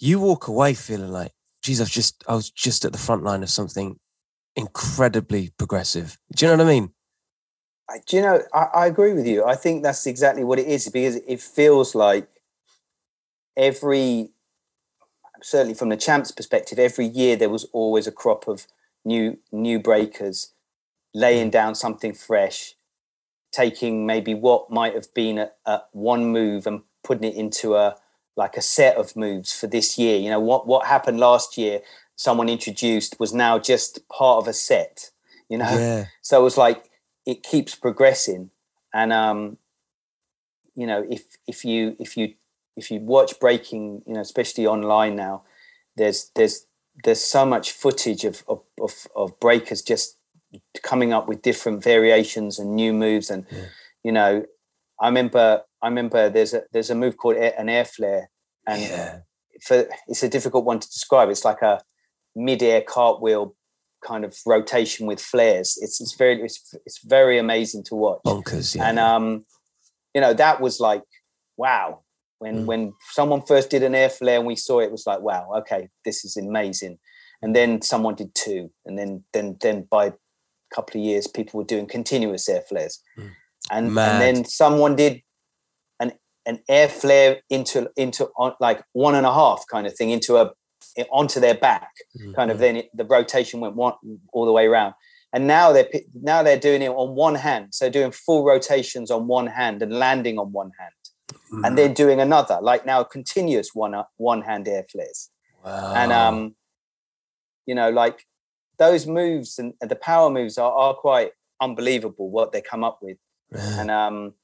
[0.01, 1.33] you walk away feeling like,
[1.63, 3.99] geez, I've just I was just at the front line of something
[4.57, 6.19] incredibly progressive.
[6.35, 6.93] Do you know what I mean?
[7.89, 8.43] I, do you know?
[8.53, 9.45] I, I agree with you.
[9.45, 12.29] I think that's exactly what it is because it feels like
[13.57, 14.31] every,
[15.43, 18.67] certainly from the champs' perspective, every year there was always a crop of
[19.05, 20.53] new new breakers
[21.15, 21.53] laying mm.
[21.53, 22.75] down something fresh,
[23.53, 27.97] taking maybe what might have been a, a one move and putting it into a
[28.41, 30.17] like a set of moves for this year.
[30.19, 31.81] You know what what happened last year?
[32.17, 35.11] Someone introduced was now just part of a set.
[35.49, 36.05] You know, Yeah.
[36.23, 36.91] so it was like
[37.27, 38.51] it keeps progressing
[38.95, 39.59] and um
[40.75, 42.35] you know if if you if you
[42.77, 45.43] if you watch breaking you know especially online now
[45.97, 46.67] there's there's
[47.05, 50.17] there's so much footage of of of, of breakers just
[50.83, 53.67] coming up with different variations and new moves and Yeah.
[54.07, 54.33] you know
[55.01, 58.31] i remember i remember there's a there's a move called air, an air flare
[58.67, 59.19] and yeah.
[59.63, 61.29] for it's a difficult one to describe.
[61.31, 61.81] It's like a
[62.37, 63.55] mid-air cartwheel
[64.05, 65.79] kind of rotation with flares.
[65.81, 68.21] It's it's very it's it's very amazing to watch.
[68.25, 68.77] Bonkers.
[68.77, 68.89] Yeah.
[68.89, 69.45] And um,
[70.15, 71.03] you know, that was like
[71.57, 72.03] wow.
[72.39, 72.67] When Mm.
[72.67, 75.51] when someone first did an air flare and we saw it, it was like wow,
[75.59, 76.99] okay, this is amazing.
[77.43, 80.13] And then someone did two, and then then then by a
[80.75, 83.31] couple of years, people were doing continuous air flares, Mm.
[83.71, 85.23] and and then someone did
[86.47, 90.37] an air flare into into on, like one and a half kind of thing into
[90.37, 90.53] a
[91.11, 91.91] onto their back.
[92.35, 93.95] Kind of then it, the rotation went one
[94.33, 94.95] all the way around.
[95.33, 99.27] And now they're now they're doing it on one hand, so doing full rotations on
[99.29, 100.93] one hand and landing on one hand,
[101.53, 101.65] Mm-hmm.
[101.65, 105.31] and then doing another like now continuous one one hand air flares
[105.65, 105.93] Wow.
[105.97, 106.55] and um
[107.67, 108.25] you know like
[108.79, 112.99] those moves and, and the power moves are, are quite unbelievable what they come up
[113.03, 113.19] with
[113.53, 114.35] and um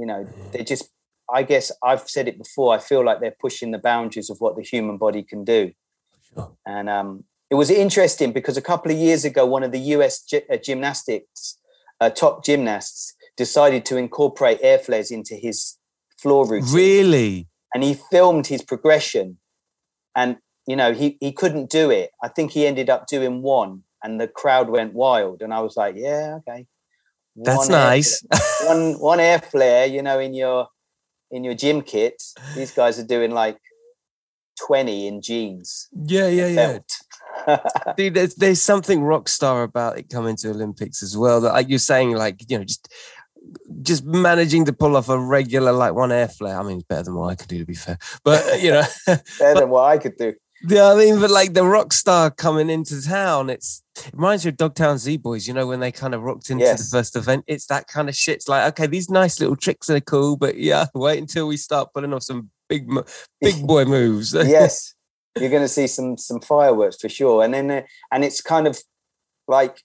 [0.00, 0.90] you know they just
[1.32, 4.56] i guess i've said it before i feel like they're pushing the boundaries of what
[4.56, 5.72] the human body can do.
[6.32, 6.52] Sure.
[6.66, 10.22] and um it was interesting because a couple of years ago one of the us
[10.22, 11.58] gy- uh, gymnastics
[12.00, 15.76] uh, top gymnasts decided to incorporate air flares into his
[16.18, 16.74] floor routine.
[16.74, 17.48] Really?
[17.74, 19.38] And he filmed his progression.
[20.16, 22.10] And you know he he couldn't do it.
[22.22, 25.42] I think he ended up doing one and the crowd went wild.
[25.42, 26.66] And i was like yeah okay
[27.42, 28.40] that's One nice flare-
[28.74, 30.68] one one air flare you know in your
[31.30, 32.22] in your gym kit
[32.54, 33.58] these guys are doing like
[34.66, 36.78] 20 in jeans yeah yeah yeah.
[37.96, 41.40] Dude, there's there's something rock star about it coming to Olympics as well.
[41.40, 42.92] That like you're saying, like you know, just
[43.82, 46.58] just managing to pull off a regular like one air flare.
[46.58, 47.98] I mean, it's better than what I could do to be fair.
[48.24, 48.82] But you know,
[49.38, 50.34] better than what i could do
[50.68, 54.50] yeah, I mean, but like the rock star coming into town, it's it reminds you
[54.50, 55.46] of Dogtown Z Boys.
[55.48, 56.90] You know, when they kind of rocked into Yes.
[56.90, 58.36] the first event, it's that kind of shit.
[58.36, 61.92] It's like okay, these nice little tricks are cool, but yeah, wait until we start
[61.94, 62.88] putting off some big
[63.40, 64.32] big boy moves.
[64.34, 64.94] yes
[65.38, 68.66] you're going to see some some fireworks for sure and then uh, and it's kind
[68.66, 68.76] of
[69.46, 69.80] like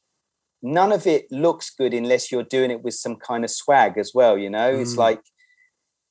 [0.64, 4.12] none of it looks good unless you're doing it with some kind of swag as
[4.16, 4.98] well you know it's Mm.
[4.98, 5.22] like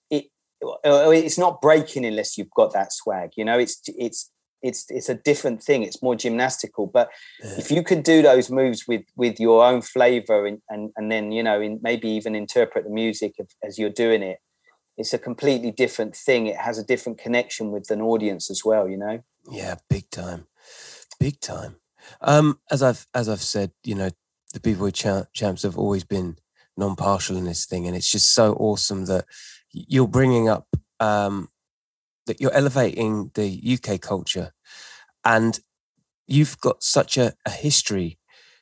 [0.08, 0.26] it
[0.62, 4.30] it's not breaking unless you've got that swag you know it's it's
[4.64, 7.10] it's it's a different thing it's more gymnastical but
[7.58, 11.30] if you can do those moves with with your own flavor and and, and then
[11.30, 14.38] you know in, maybe even interpret the music of, as you're doing it
[14.96, 16.46] it's a completely different thing.
[16.46, 19.22] It has a different connection with an audience as well you know?
[19.50, 20.46] Yeah, big time,
[21.20, 21.76] big time.
[22.20, 24.10] Um, as I've as I've said, you know,
[24.52, 26.36] the b-boy cha- champs have always been
[26.76, 29.26] non-partial in this thing, and it's just so awesome that
[29.70, 30.66] you're bringing up
[31.00, 31.48] um,
[32.26, 34.52] that you're elevating the UK culture,
[35.24, 35.60] and
[36.26, 38.18] you've got such a, a history.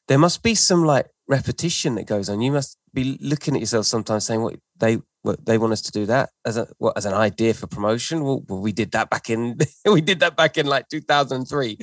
[0.09, 2.41] There must be some like repetition that goes on.
[2.41, 5.93] You must be looking at yourself sometimes, saying, "What they what they want us to
[5.93, 9.31] do that as a what as an idea for promotion." Well, we did that back
[9.31, 11.79] in we did that back in like 2003.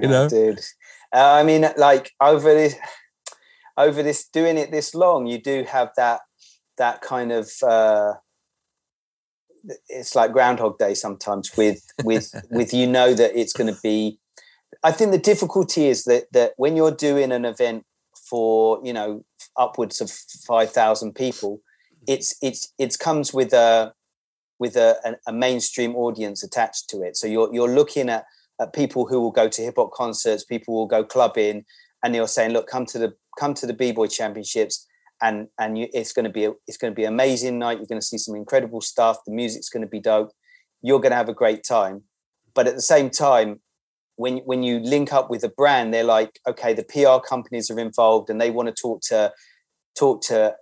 [0.00, 0.28] You know?
[0.28, 0.60] dude.
[1.12, 2.76] Uh, I mean, like over this,
[3.76, 6.20] over this, doing it this long, you do have that
[6.76, 7.50] that kind of.
[7.62, 8.14] uh
[9.88, 14.18] It's like Groundhog Day sometimes with with with you know that it's going to be.
[14.82, 19.24] I think the difficulty is that that when you're doing an event for you know
[19.56, 22.04] upwards of five thousand people, mm-hmm.
[22.08, 23.92] it's it's it comes with a
[24.58, 27.16] with a, a, a mainstream audience attached to it.
[27.16, 28.26] So you're you're looking at
[28.60, 31.64] at people who will go to hip hop concerts, people will go clubbing,
[32.04, 34.86] and you're saying, look, come to the come to the b boy championships,
[35.22, 37.78] and and you, it's going to be a, it's going to be an amazing night.
[37.78, 39.18] You're going to see some incredible stuff.
[39.26, 40.32] The music's going to be dope.
[40.82, 42.02] You're going to have a great time.
[42.54, 43.60] But at the same time,
[44.16, 47.78] when when you link up with a brand, they're like, okay, the PR companies are
[47.78, 49.32] involved, and they want to talk to
[49.98, 50.54] talk to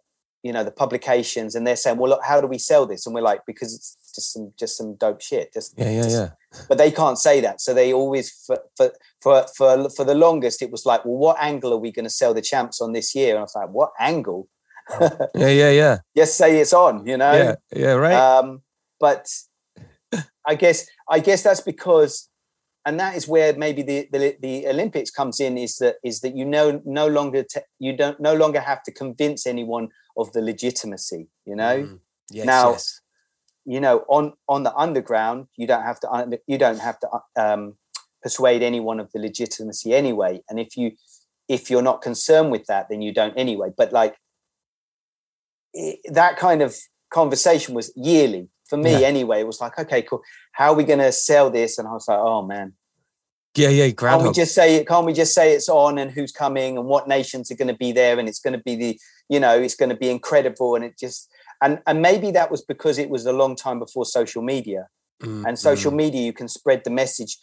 [0.43, 3.07] you know the publications, and they're saying, well, look, how do we sell this?
[3.07, 5.53] And we're like, because it's just some just some dope shit.
[5.53, 6.31] Just Yeah, yeah, just- yeah.
[6.69, 7.61] but they can't say that.
[7.61, 8.93] So they always for for
[9.25, 12.17] for for, for the longest it was like, well, what angle are we going to
[12.21, 13.31] sell the champs on this year?
[13.31, 14.49] And I was like, what angle?
[15.43, 15.97] Yeah, yeah, yeah.
[16.17, 17.33] Just say it's on, you know.
[17.43, 18.15] Yeah, yeah, right.
[18.15, 18.63] Um,
[18.99, 19.25] but
[20.47, 22.29] I guess I guess that's because,
[22.87, 26.35] and that is where maybe the, the the Olympics comes in is that is that
[26.35, 30.41] you know no longer te- you don't no longer have to convince anyone of the
[30.41, 31.29] legitimacy.
[31.45, 31.99] You know, Mm.
[32.31, 33.01] Yes, Now- yes.
[33.69, 37.75] You know on on the underground you don't have to you don't have to um,
[38.23, 40.43] persuade anyone of the legitimacy anyway.
[40.49, 40.93] And if you
[41.49, 43.71] if you're not concerned with that, then you don't anyway.
[43.77, 44.17] But like
[45.77, 46.75] i that kind of
[47.11, 49.07] conversation was yearly for me Yeah.
[49.07, 49.41] anyway.
[49.41, 50.23] It was like, okay, cool.
[50.53, 51.79] How are we going to sell this?
[51.79, 52.75] And I was like, oh man,
[53.55, 56.33] Yeah, yeah, can't we just say it can't we just say it's on and who's
[56.33, 58.99] coming and what nations are going to be there and it's going to be the
[59.29, 61.31] you know it's going to be incredible and it just
[61.63, 64.89] and and maybe that was because it was a long time before social media
[65.21, 65.97] Mm, and social mm.
[65.97, 67.39] media you can spread the message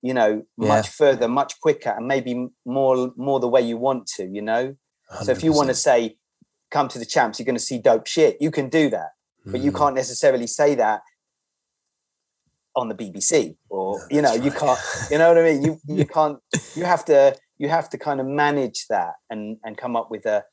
[0.00, 0.68] you know Yeah.
[0.68, 2.32] much further much quicker and maybe
[2.64, 4.76] more more the way you want to you know
[5.24, 6.16] so if you want to say
[6.70, 9.10] come to the champs you're going to see dope shit you can do that
[9.44, 9.78] but you Mm.
[9.78, 11.00] can't necessarily say that
[12.76, 14.78] on the BBC or No, you know that's you can't
[15.10, 16.38] you know what I mean you you can't
[16.76, 20.26] you have to you have to kind of manage that and and come up with
[20.26, 20.44] a,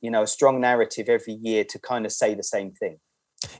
[0.00, 2.98] you know a strong narrative every year to kind of say the same thing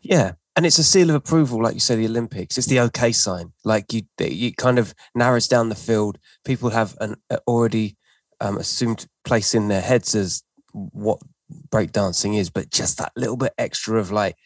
[0.02, 2.58] Yeah, and it's a seal of approval, like you say, the Olympics.
[2.58, 3.52] It's the okay sign.
[3.64, 6.18] Like you, it kind of narrows down the field.
[6.44, 7.96] People have an already
[8.40, 10.42] um, assumed place in their heads as
[10.72, 11.20] what
[11.68, 14.36] breakdancing is, but just that little bit extra of like,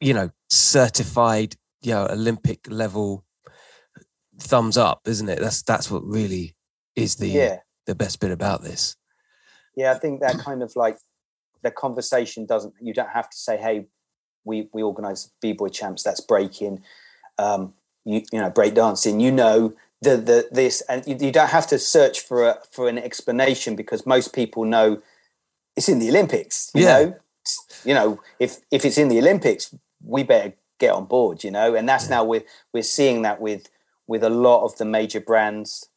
[0.00, 3.24] you know, certified, you know, Olympic level
[4.38, 5.40] thumbs up, isn't it?
[5.40, 6.54] That's that's what really
[6.94, 7.58] is the yeah.
[7.86, 8.96] the best bit about this.
[9.76, 10.98] Yeah, I think that kind of like
[11.62, 12.74] the conversation doesn't.
[12.80, 13.86] You don't have to say, "Hey,
[14.44, 16.82] we we organise b boy champs." That's breaking.
[17.38, 19.20] Um, you you know breakdancing.
[19.20, 22.88] You know the the this, and you, you don't have to search for a for
[22.88, 25.02] an explanation because most people know
[25.76, 26.70] it's in the Olympics.
[26.74, 26.98] You Yeah.
[26.98, 27.16] know,
[27.84, 31.42] you know if if it's in the Olympics, we better get on board.
[31.42, 33.68] You know, and that's now we're we're seeing that with
[34.06, 35.88] with a lot of the major brands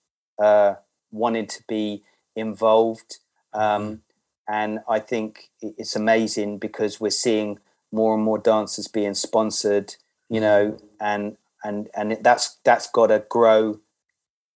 [0.41, 0.75] uh,
[1.11, 2.03] wanting to be
[2.35, 3.17] involved.
[3.57, 4.01] Um,
[4.47, 7.59] and I think it's amazing because we're seeing
[7.91, 9.95] more and more dancers being sponsored,
[10.29, 13.79] you know, and and and that's that's got to grow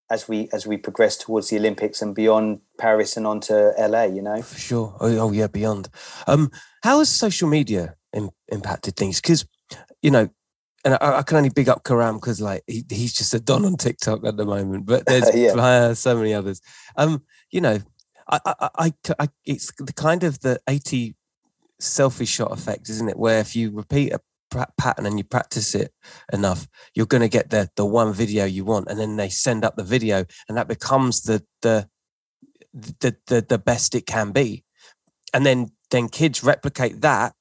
[0.10, 4.04] as we as we progress towards the Olympics and beyond Paris and onto LA.
[4.04, 4.96] You know, For sure.
[5.00, 5.90] Oh, oh yeah, beyond.
[6.28, 6.52] Um,
[6.84, 9.20] how has social media Im- impacted things?
[9.20, 9.46] Because
[10.02, 10.30] you know,
[10.86, 13.66] and I, I can only big up Karam because like he, he's just a don
[13.66, 14.86] on TikTok at the moment.
[14.86, 15.94] But there's Yeah.
[15.94, 16.62] so many others.
[16.96, 17.80] Um, you know,
[18.32, 18.40] I,
[18.78, 21.16] I, I, it's the kind of the eighty
[21.82, 23.18] selfie shot effect, isn't it?
[23.18, 24.22] Where if you repeat a
[24.78, 25.94] pattern and you practice it
[26.32, 29.66] enough, you're going to get the the one video you want, and then they send
[29.66, 31.88] up the video, and that becomes the the
[32.74, 34.64] the the, the best it can be,
[35.34, 37.34] and then then kids replicate that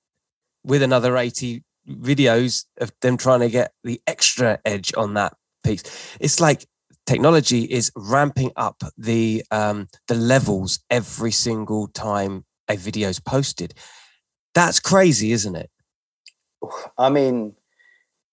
[0.64, 5.34] with another eighty videos of them trying to get the extra edge on that
[5.64, 5.82] piece.
[6.20, 6.66] It's like
[7.11, 13.74] technology is ramping up the um, the levels every single time a video is posted.
[14.54, 15.70] That's crazy, isn't it?
[16.96, 17.54] I mean,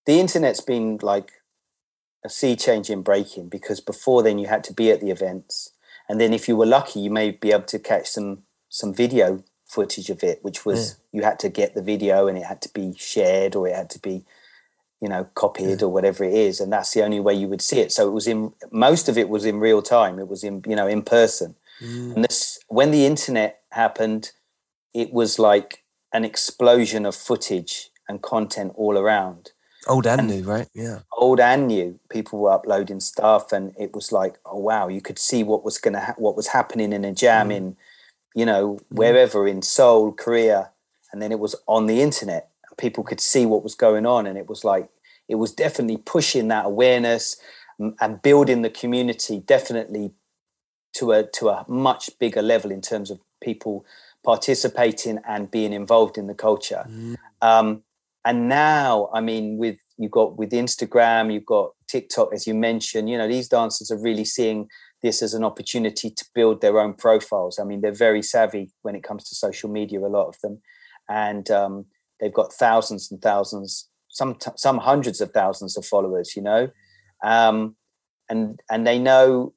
[0.05, 1.31] the internet's been like
[2.23, 5.71] a sea change in breaking because before then you had to be at the events,
[6.07, 9.43] and then if you were lucky, you may be able to catch some some video
[9.65, 12.69] footage of it, which was you had to get the video and it had to
[12.73, 14.23] be shared or it had to be,
[15.01, 17.79] you know, copied or whatever it is, and that's the only way you would see
[17.79, 17.91] it.
[17.91, 20.19] So it was in most of it was in real time.
[20.19, 21.55] It was in you know in person.
[21.81, 22.15] Mm.
[22.15, 24.31] And this when the internet happened,
[24.93, 25.83] it was like
[26.13, 29.51] an explosion of footage and content all around
[29.87, 30.67] Old and new, right?
[30.73, 30.99] Yeah.
[31.15, 35.19] old and new people were uploading stuff and it was like oh wow you could
[35.19, 37.55] see what was going to ha- what was happening in a jam mm.
[37.55, 37.77] in
[38.35, 38.81] you know mm.
[38.89, 40.71] wherever in seoul korea
[41.11, 44.37] and then it was on the internet people could see what was going on and
[44.37, 44.89] it was like
[45.27, 47.37] it was definitely pushing that awareness
[47.79, 50.11] and building the community definitely
[50.93, 53.85] to a to a much bigger level in terms of people
[54.23, 56.85] participating and being involved in the culture.
[57.41, 57.83] Um,
[58.25, 63.07] and now i mean with you've got with instagram you've got tiktok as you mentioned
[63.09, 64.67] you know these dancers are really seeing
[65.01, 67.59] this as an opportunity to build their own profiles.
[67.59, 70.61] I mean they're very savvy when it comes to social media a lot of them.
[71.09, 71.85] And um,
[72.19, 76.69] they've got thousands and thousands some some hundreds of thousands of followers you know?
[77.23, 77.75] Um,
[78.29, 79.53] and and they know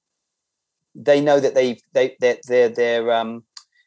[0.94, 3.44] they know that they they they're they're, they're um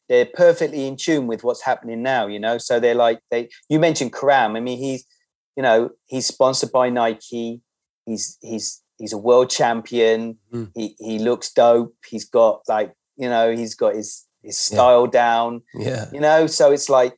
[0.09, 2.57] they're perfectly in tune with what's happening now you know?
[2.57, 4.55] So they're like they you mentioned karam.
[4.55, 5.05] I mean he's
[5.55, 7.61] you know he's sponsored by nike.
[8.05, 10.37] He's he's he's a world champion.
[10.53, 10.71] Mm.
[10.75, 11.95] he he looks dope.
[12.07, 14.75] He's got like you know he's got his his Yeah.
[14.75, 16.05] style down Yeah.
[16.11, 16.47] you know?
[16.47, 17.15] So it's like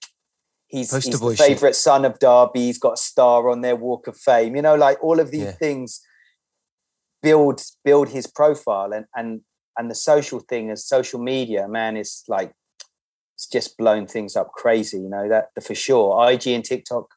[0.68, 2.62] he's, he's the favorite son of derby.
[2.62, 4.56] He's got a star on their walk of fame.
[4.56, 5.52] You know like all of these Yeah.
[5.52, 6.02] things
[7.22, 9.42] build build his profile and and
[9.78, 12.52] and the social thing as social media man is like
[13.36, 16.30] it's just blown things up crazy you know that for sure.
[16.32, 17.08] Ig and tiktok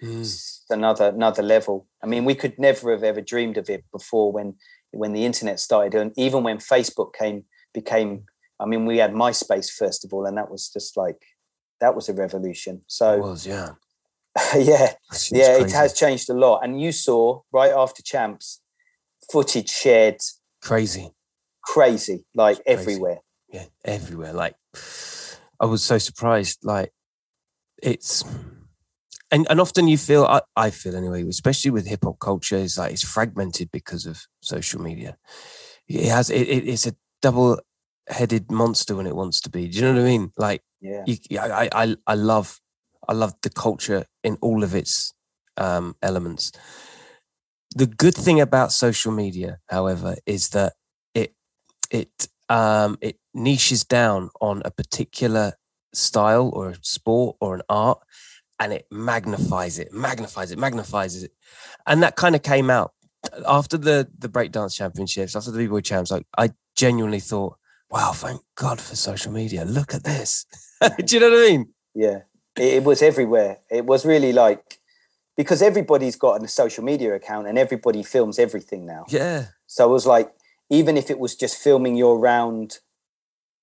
[0.00, 0.52] Mm.
[0.70, 1.88] another another level.
[2.04, 4.54] I mean we could never have ever dreamed of it before when
[4.92, 8.24] when the internet started and even when facebook came became
[8.60, 11.20] i mean we had myspace first of all and that was just like
[11.80, 12.76] that was a revolution.
[12.76, 13.70] It so was, yeah.
[14.56, 14.92] yeah
[15.32, 16.60] yeah it has changed a lot.
[16.62, 18.60] And you saw right after champs
[19.32, 20.16] footage shared
[20.62, 21.10] crazy.
[21.62, 22.80] crazy like Crazy.
[22.80, 23.18] everywhere.
[23.52, 24.32] Yeah everywhere.
[24.32, 24.54] Like
[25.60, 26.92] i was so surprised like
[27.82, 28.22] it's
[29.30, 32.92] and and often you feel i, I feel anyway especially with hip-hop culture is like
[32.92, 35.16] it's fragmented because of social media.
[35.88, 39.68] It has it, it, it's a double-headed monster when it wants to be.
[39.68, 40.32] Do you know what i mean?
[40.36, 42.60] Like yeah you, I, I I love
[43.08, 45.14] I love the culture in all of its
[45.56, 46.52] um, elements.
[47.74, 50.74] The good thing about social media, however, is that
[51.14, 51.34] it
[51.90, 55.54] it um, it niches down on a particular
[55.92, 58.00] style or a sport or an art,
[58.58, 61.32] and it magnifies it, magnifies it, magnifies it.
[61.86, 62.92] And that kind of came out
[63.46, 67.57] after the the breakdance championships, after the b-boy champs, like I genuinely thought,
[67.90, 69.64] wow, thank God for social media.
[69.64, 70.46] Look at this.
[71.04, 71.68] Do you know what I mean?
[71.94, 72.18] Yeah,
[72.56, 73.58] it, it was everywhere.
[73.70, 74.78] It was really like
[75.36, 79.06] because everybody's got a social media account and everybody films everything now.
[79.08, 79.46] Yeah.
[79.66, 80.32] So it was like,
[80.68, 82.78] even if it was just filming your round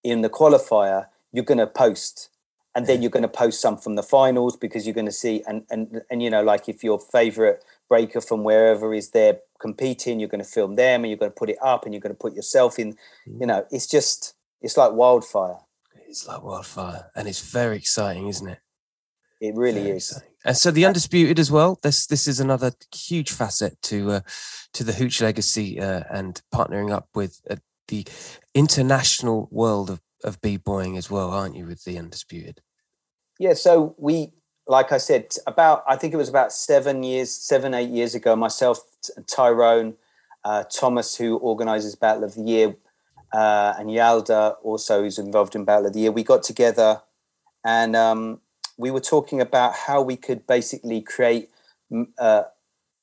[0.04, 2.30] in the qualifier, you're going to post,
[2.74, 5.44] and then you're going to post some from the finals because you're going to see,
[5.48, 10.20] and and and you know, like if your favorite breaker from wherever is there competing,
[10.20, 12.18] you're going to film them, and you're going to put it up, and you're going
[12.18, 12.90] to put yourself in.
[13.42, 15.60] You know, it's just it's like wildfire.
[16.10, 18.60] It's like wildfire, and it's very exciting, isn't it?
[19.42, 20.12] It really Very is.
[20.12, 20.30] exciting.
[20.46, 21.72] And so the undisputed as well.
[21.82, 22.72] This this is another
[23.10, 24.22] huge facet to uh,
[24.74, 27.56] to the Hooch legacy uh, and partnering up with uh,
[27.88, 28.06] the
[28.54, 31.66] international world of of b-boying as well, aren't you?
[31.68, 32.62] With the undisputed.
[33.40, 34.32] Yeah, so we,
[34.68, 38.36] like I said, about I think it was about seven years, seven eight years ago.
[38.36, 38.80] Myself,
[39.28, 39.96] Tyrone,
[40.44, 42.76] uh, Thomas, who organises Battle of the Year,
[43.34, 46.12] uh, and Yalda, also who's involved in Battle of the Year.
[46.12, 47.02] We got together,
[47.64, 48.42] and um,
[48.78, 51.50] we were talking about how we could basically create
[51.92, 52.44] mm, uh,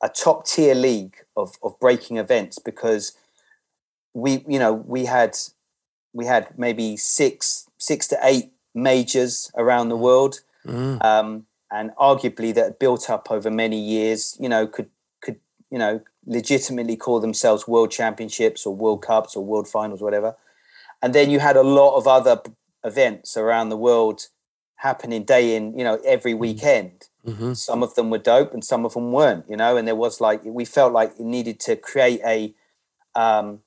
[0.03, 3.13] a top tier league of of breaking events because
[4.15, 5.37] we, you know, we had
[6.13, 11.05] we had maybe six six to eight majors around the world Mm.
[11.05, 14.91] um, and arguably that built up over many years, you know, could
[15.23, 15.39] could
[15.71, 20.37] you know legitimately call themselves world championships or world cups or world finals, whatever.
[21.03, 22.41] And then you had a lot of other
[22.85, 24.29] events around the world
[24.77, 27.09] happening day in, you know, every weekend.
[27.27, 27.57] Mhm.
[27.57, 29.77] Some of them were dope and some of them weren't, you know.
[29.77, 32.55] And there was like we felt like it needed to create a
[33.15, 33.63] um,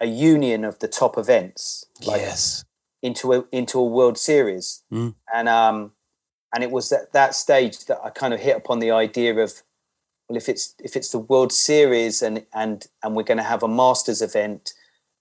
[0.00, 2.64] a union of the top events, like yes.
[3.02, 5.14] into a into a World Series, Mm.
[5.34, 5.92] and um,
[6.54, 9.62] and it was at that stage that I kind of hit upon the idea of,
[10.28, 13.62] well, if it's if it's the World Series and and and we're going to have
[13.62, 14.72] a Masters event,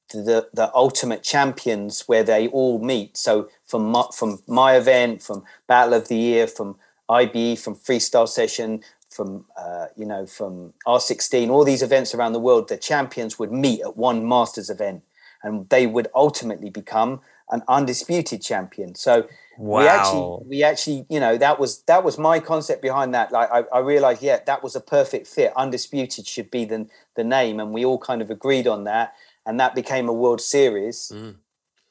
[0.10, 3.18] the the ultimate champions where they all meet.
[3.18, 6.78] So from my, from my event, from Battle of the Year, from
[7.10, 12.40] IBE, from Freestyle Session, from uh, you know from R16, all these events around the
[12.40, 15.04] world, the champions would meet at one Masters event,
[15.44, 17.22] and they would ultimately become
[17.52, 18.96] an undisputed champion.
[18.96, 19.28] So
[19.58, 23.32] we actually we actually you know that was that was my concept behind that.
[23.32, 25.52] Like i, I realized yeah that was a perfect fit.
[25.56, 29.14] Undisputed should be the, the name and we all kind of agreed on that
[29.46, 31.12] and that became a world series.
[31.14, 31.36] Mm.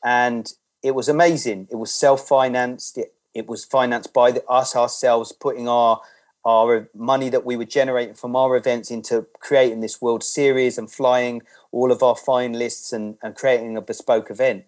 [0.04, 0.52] and
[0.82, 1.66] it was amazing.
[1.72, 2.98] It was self-financed.
[2.98, 6.00] It, it was financed by the, us ourselves putting our
[6.44, 10.90] our money that we were generating from our events into creating this world series and
[10.90, 11.42] flying
[11.72, 14.64] all of our finalists and, and creating a bespoke event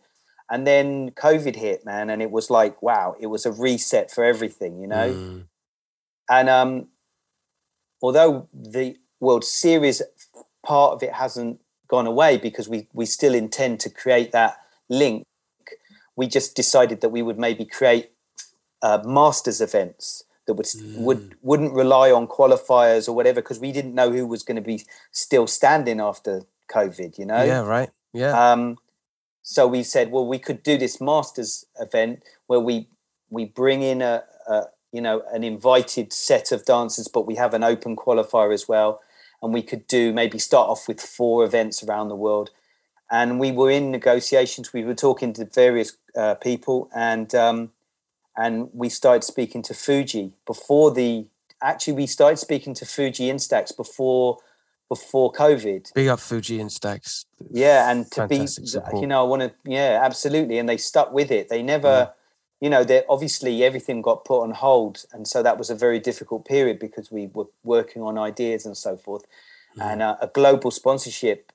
[0.50, 4.24] and then covid hit man and it was like wow it was a reset for
[4.24, 5.44] everything you know Mm.
[6.28, 6.88] and um
[8.02, 10.02] although the world series
[10.64, 14.56] part of it hasn't gone away because we we still intend to create that
[14.88, 15.24] link
[16.16, 18.10] we just decided that we would maybe create
[18.82, 23.94] uh, masters events that would would wouldn't rely on qualifiers or whatever because we didn't
[23.94, 27.60] know who was going to be still standing after covid you know Yeah.
[27.60, 27.90] Right.
[28.12, 28.52] Yeah.
[28.52, 28.78] um,
[29.42, 32.88] so we said, well, we could do this masters event where we
[33.30, 37.54] we bring in a, a you know an invited set of dancers, but we have
[37.54, 39.00] an open qualifier as well,
[39.42, 42.50] and we could do maybe start off with four events around the world.
[43.12, 44.72] And we were in negotiations.
[44.72, 47.72] We were talking to various uh, people, and um,
[48.36, 51.26] and we started speaking to Fuji before the.
[51.62, 54.38] Actually, we started speaking to Fuji Instax before
[54.90, 55.94] before COVID.
[55.94, 57.24] Big up Fuji Instax.
[57.48, 59.00] Yeah, and to be, support.
[59.00, 60.58] you know, I want to, yeah, absolutely.
[60.58, 61.48] And they stuck with it.
[61.48, 62.12] They never,
[62.60, 66.00] you know, they obviously everything got put on hold, and so that was a very
[66.00, 69.24] difficult period because we were working on ideas and so forth.
[69.80, 71.52] And uh, a global sponsorship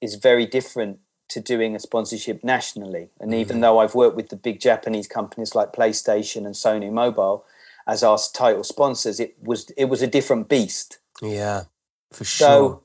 [0.00, 1.00] is very different
[1.30, 3.08] to doing a sponsorship nationally.
[3.20, 7.44] And even though I've worked with the big Japanese companies like PlayStation and Sony Mobile
[7.86, 10.98] as our title sponsors, it was it was a different beast.
[11.20, 11.64] Yeah.
[12.12, 12.80] For So, sure.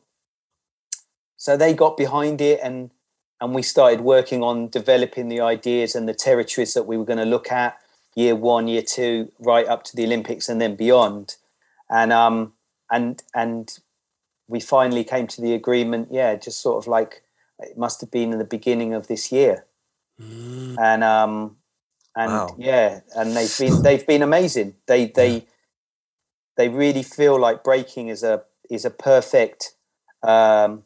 [1.37, 2.91] so they got behind it, and
[3.41, 7.19] and we started working on developing the ideas and the territories that we were going
[7.19, 7.77] to look at
[8.15, 11.35] year one, year two, right up to the Olympics and then beyond,
[11.89, 12.53] and um
[12.91, 13.79] and and
[14.47, 16.09] we finally came to the agreement.
[16.11, 17.23] Yeah, just sort of like
[17.59, 19.65] it must have been in the beginning of this year,
[20.21, 20.77] Mm.
[20.79, 21.57] and um
[22.15, 22.55] and Wow.
[22.57, 24.75] yeah, and they've been they've been amazing.
[24.85, 25.47] They they
[26.55, 29.73] they really feel like breaking is a is a perfect
[30.23, 30.83] um,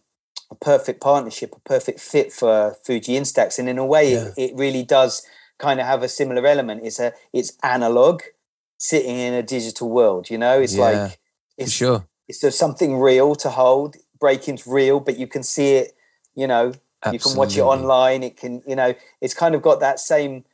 [0.50, 4.28] a perfect partnership, a perfect fit for Fuji Instax, and in a way, Yeah.
[4.38, 5.22] it, it really does
[5.58, 6.82] kind of have a similar element.
[6.84, 8.22] It's a it's analog,
[8.78, 10.30] sitting in a digital world.
[10.30, 11.20] You know, it's Yeah, like
[11.58, 12.08] it's sure.
[12.28, 13.98] it's there's something real to hold.
[14.20, 15.96] Breaking's real, but you can see it.
[16.36, 16.74] You know,
[17.12, 18.24] you can watch it online.
[18.24, 20.46] It can, you know, it's kind of got that same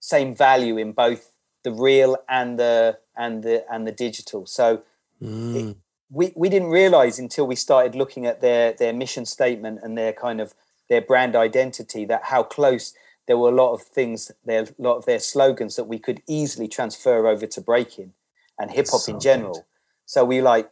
[0.00, 1.32] same value in both
[1.64, 4.46] the real and the and the and the digital.
[4.46, 4.82] So
[5.22, 5.76] Mm.
[6.10, 10.12] We we didn't realize until we started looking at their their mission statement and their
[10.12, 10.54] kind of
[10.88, 12.94] their brand identity that how close
[13.26, 16.20] there were a lot of things there a lot of their slogans that we could
[16.26, 18.12] easily transfer over to breaking
[18.58, 19.22] and hip hop So in good.
[19.22, 19.66] general
[20.06, 20.68] so we like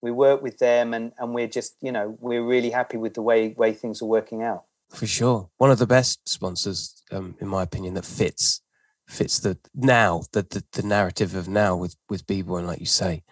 [0.00, 3.22] we work with them and and we're just you know we're really happy with the
[3.22, 5.48] way way things are working out For sure.
[5.58, 8.62] One of the best sponsors, um, in my opinion, that fits
[9.08, 12.86] fits the now, the the, the narrative of now with with B-Boy, and like you
[12.86, 13.22] say.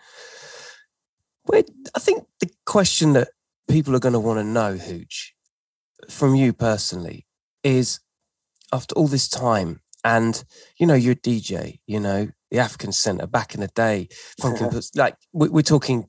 [1.45, 1.62] Where
[1.95, 3.28] I think the question that
[3.68, 5.34] people are going to want to know, Hooch,
[6.09, 7.26] from you personally,
[7.62, 8.01] is
[8.72, 10.45] after all this time, and
[10.78, 14.09] you know, you're a DJ, you know, the African Centre back in the day,
[14.40, 14.64] funky,
[14.95, 16.09] like we, we're talking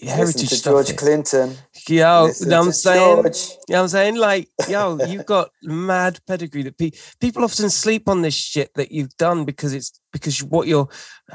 [0.00, 0.72] heritage stuff.
[0.72, 0.96] george here.
[0.96, 1.56] clinton
[1.88, 3.22] Yo, listen know what I'm saying?
[3.22, 3.38] George.
[3.68, 4.16] You know what I'm saying?
[4.16, 6.90] Like, yo, you've got mad pedigree that pe-
[7.20, 10.88] people often sleep on this shit that you've done because it's because what you're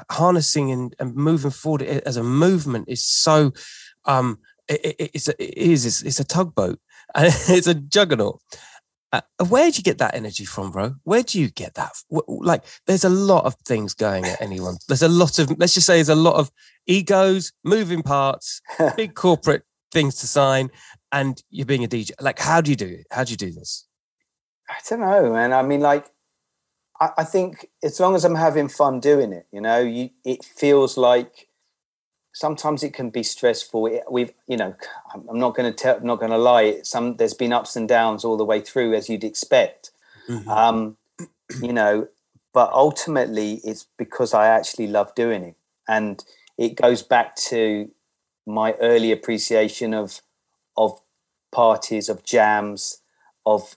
[0.09, 3.51] harnessing and, and moving forward as a movement is so
[4.05, 6.79] um it, it- it's a, it is it's, it's a tugboat
[7.15, 8.41] and it's a juggernaut.
[9.13, 10.95] Uh, where do you get that energy from, bro?
[11.03, 11.91] Where do you get that?
[12.09, 14.77] Like, there's a lot of things going at anyone.
[14.87, 16.49] There's a lot of, let's just say, there's a lot of
[16.87, 18.61] egos, moving parts,
[18.95, 20.69] big corporate things to sign,
[21.11, 22.11] and you're being a DJ.
[22.21, 23.07] Like, how do you do it?
[23.11, 23.85] How do you do this?
[24.69, 25.51] I don't know, man.
[25.51, 26.09] I mean, like,
[27.01, 30.45] I, I think as long as I'm having fun doing it, you know, you it
[30.45, 31.49] feels like
[32.33, 33.87] sometimes it can be stressful.
[33.87, 34.75] It, we've, you know,
[35.13, 36.81] I'm not going to tell, I'm not going to lie.
[36.83, 39.91] Some there's been ups and downs all the way through, as you'd expect.
[40.47, 40.97] Um,
[41.61, 42.07] you know,
[42.53, 45.55] but ultimately, it's because I actually love doing it,
[45.87, 46.23] and
[46.57, 47.91] it goes back to
[48.45, 50.21] my early appreciation of
[50.77, 51.01] of
[51.51, 53.01] parties, of jams,
[53.45, 53.75] of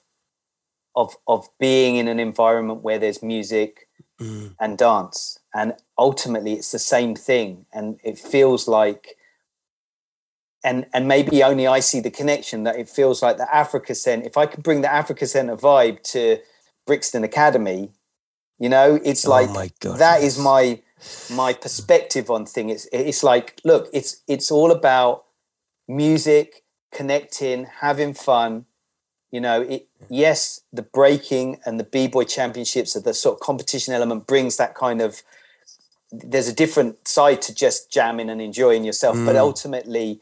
[0.95, 3.84] of of being in an environment where there's music
[4.21, 4.55] Mm.
[4.61, 5.41] and dance.
[5.53, 7.67] And ultimately it's the same thing.
[7.73, 9.17] And it feels like
[10.63, 14.27] and and maybe only I see the connection that it feels like the Africa Centre
[14.27, 16.39] if I could bring the Africa Centre vibe to
[16.87, 17.91] Brixton Academy
[18.59, 20.81] you know it's Oh like that is my
[21.31, 22.71] my perspective on thing.
[22.71, 25.25] It's it's like look it's it's all about
[25.89, 26.63] music
[26.93, 28.67] connecting having fun
[29.35, 33.93] you know it yes the breaking and the b-boy championships of the sort of competition
[33.93, 35.23] element brings that kind of
[36.13, 39.41] there's a different side to just jamming and enjoying yourself but Mm.
[39.49, 40.21] ultimately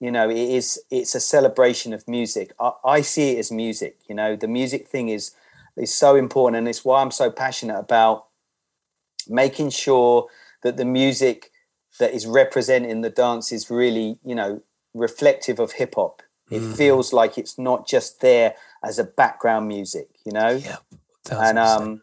[0.00, 3.98] you know it is it's a celebration of music I, I see it as music
[4.08, 5.32] you know the music thing is
[5.76, 8.26] is so important and it's why i'm so passionate about
[9.28, 10.28] making sure
[10.62, 11.50] that the music
[12.00, 14.62] that is representing the dance is really you know
[14.94, 16.76] reflective of hip hop it Mm.
[16.76, 20.76] feels like it's not just there as a background music you know Yeah,
[21.30, 22.02] and um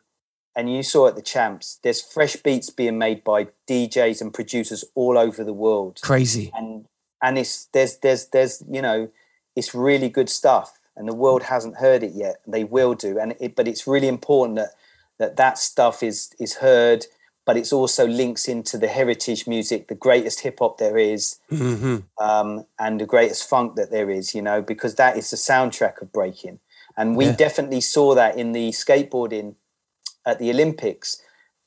[0.56, 4.84] and you saw at the champs there's fresh beats being made by djs and producers
[4.96, 6.52] all over the world crazy.
[6.56, 6.86] and
[7.22, 9.10] and it's there's there's there's you know
[9.56, 13.36] it's really good stuff and the world hasn't heard it yet they will do and
[13.40, 14.72] it but it's really important that
[15.18, 17.06] that that stuff is is heard
[17.46, 21.98] but it's also links into the heritage music the greatest hip hop there is hmm
[22.18, 26.02] um, and the greatest funk that there is, you know, because that is the soundtrack
[26.02, 26.60] of breaking.
[26.96, 27.36] And we Yeah.
[27.36, 29.56] definitely saw that in the skateboarding
[30.26, 31.22] at the Olympics.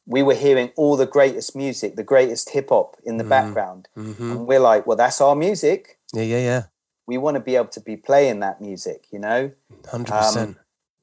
[0.06, 3.28] We were hearing all the greatest music, the greatest hip hop in the Mm.
[3.28, 3.88] background.
[3.94, 5.98] hmm And we're like, well, that's our music.
[6.14, 6.62] Yeah, yeah, yeah.
[7.06, 9.52] We want to be able to be playing that music, you know,
[9.86, 10.56] Hundred Um, percent.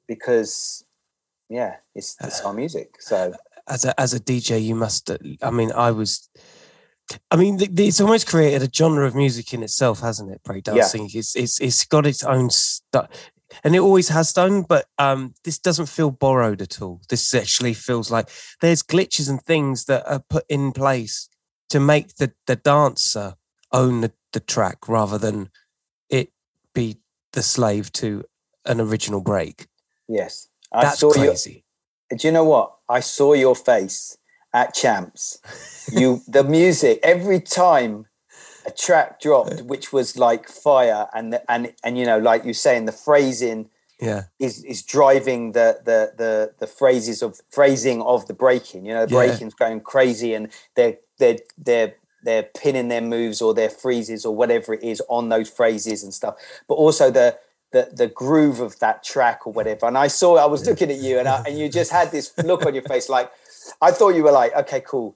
[0.08, 0.86] because,
[1.50, 3.00] yeah, it's, it's our music.
[3.00, 3.36] So,
[3.68, 5.10] As a as a DJ, you must.
[5.42, 6.30] I mean, I was.
[7.30, 10.42] I mean, it's almost created a genre of music in itself, hasn't it?
[10.44, 11.14] Breakdancing.
[11.14, 13.10] It's it's it's got its own stuff,
[13.64, 14.64] and it always has done.
[14.64, 17.02] But um, this doesn't feel borrowed at all.
[17.10, 18.30] This actually feels like
[18.62, 21.30] there's glitches and things that are put in place
[21.70, 23.36] to make the the dancer
[23.72, 25.50] own the, the track rather than
[26.10, 26.32] it
[26.74, 26.98] be
[27.34, 28.24] the slave to
[28.66, 29.68] an original break.
[30.08, 31.28] yes, I That's saw you.
[31.30, 31.66] crazy.
[32.16, 32.75] do you know what?
[32.90, 34.18] I saw your face
[34.54, 35.40] at Champs.
[35.92, 38.06] You, the music every time
[38.66, 42.54] a track dropped, which was like fire, and the, and and you know, like you
[42.54, 43.70] saying, the phrasing
[44.00, 44.24] Yeah.
[44.40, 48.86] is is driving the the the the phrases of phrasing of the breaking.
[48.86, 49.28] You know, the Yeah.
[49.28, 54.36] breaking's going crazy, and they're they're they're they're pinning their moves or their freezes or
[54.36, 56.36] whatever it is on those phrases and stuff.
[56.68, 57.38] But also the
[57.76, 59.86] the the groove of that track or whatever.
[59.86, 62.34] And I saw, I was looking at you, and I, and you just had this
[62.44, 63.30] look on your face, like
[63.82, 65.16] I thought you were like, okay, cool.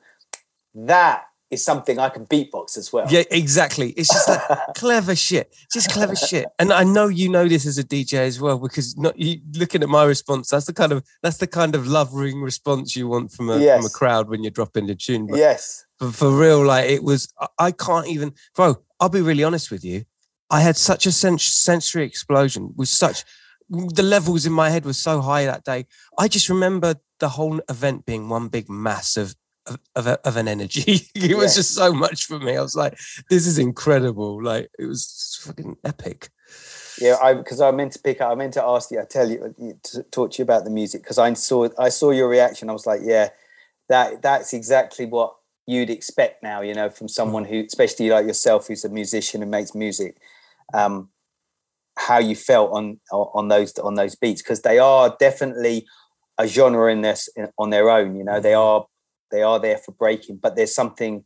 [0.75, 3.07] that is something I can beatbox as well.
[3.09, 3.91] Yeah, exactly.
[3.91, 4.41] It's just like
[4.75, 5.55] clever shit.
[5.73, 6.45] Just clever shit.
[6.59, 9.81] And I know you know this as a DJ as well because not you looking
[9.81, 10.49] at my response.
[10.49, 13.57] That's the kind of that's the kind of love ring response you want from a
[13.57, 15.27] from a crowd when you're dropping the tune.
[15.27, 15.85] But yes.
[15.97, 17.33] for, for real, like it was.
[17.57, 18.83] I can't even, bro.
[18.99, 20.03] I'll be really honest with you.
[20.49, 23.23] I had such a sens- sensory explosion with such
[23.69, 25.85] the levels in my head were so high that day.
[26.17, 29.35] I just remember the whole event being one big mass of
[29.65, 31.01] of, of, of an energy.
[31.15, 31.59] it was Yeah.
[31.59, 32.57] just so much for me.
[32.57, 32.97] I was like,
[33.29, 34.43] this is incredible.
[34.43, 36.29] Like it was fucking epic.
[36.99, 38.31] Yeah, I because I meant to pick up.
[38.31, 38.99] I meant to ask you.
[38.99, 41.89] I tell you uh, to talk to you about the music because I saw I
[41.89, 42.69] saw your reaction.
[42.69, 43.29] I was like, yeah,
[43.87, 45.35] that that's exactly what
[45.67, 46.61] you'd expect now.
[46.61, 47.49] You know, from someone mm.
[47.49, 50.17] who, especially like yourself, who's a musician and makes music.
[50.73, 51.09] Um,
[51.97, 55.85] how you felt on on those on those beats because they are definitely
[56.37, 58.15] a genre in this on their own.
[58.15, 58.85] You know, they are
[59.31, 61.25] they are there for breaking, but there's something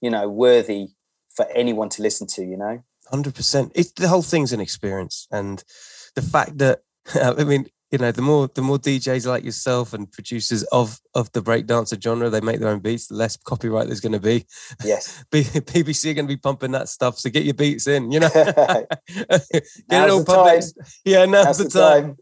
[0.00, 0.88] you know worthy
[1.34, 2.44] for anyone to listen to.
[2.44, 2.82] You know.
[3.10, 3.72] Hundred percent.
[3.74, 5.62] It's the whole thing's an experience, and
[6.14, 6.82] the fact that
[7.14, 11.30] I mean, you know, the more the more DJs like yourself and producers of of
[11.32, 13.08] the breakdancer genre, they make their own beats.
[13.08, 14.46] The less copyright there's going to be.
[14.82, 15.22] Yes.
[15.30, 18.10] B- BBC are going to be pumping that stuff, so get your beats in.
[18.10, 18.86] You know, get
[19.90, 20.62] it all time.
[21.04, 22.16] Yeah, now's, Now's the, the time.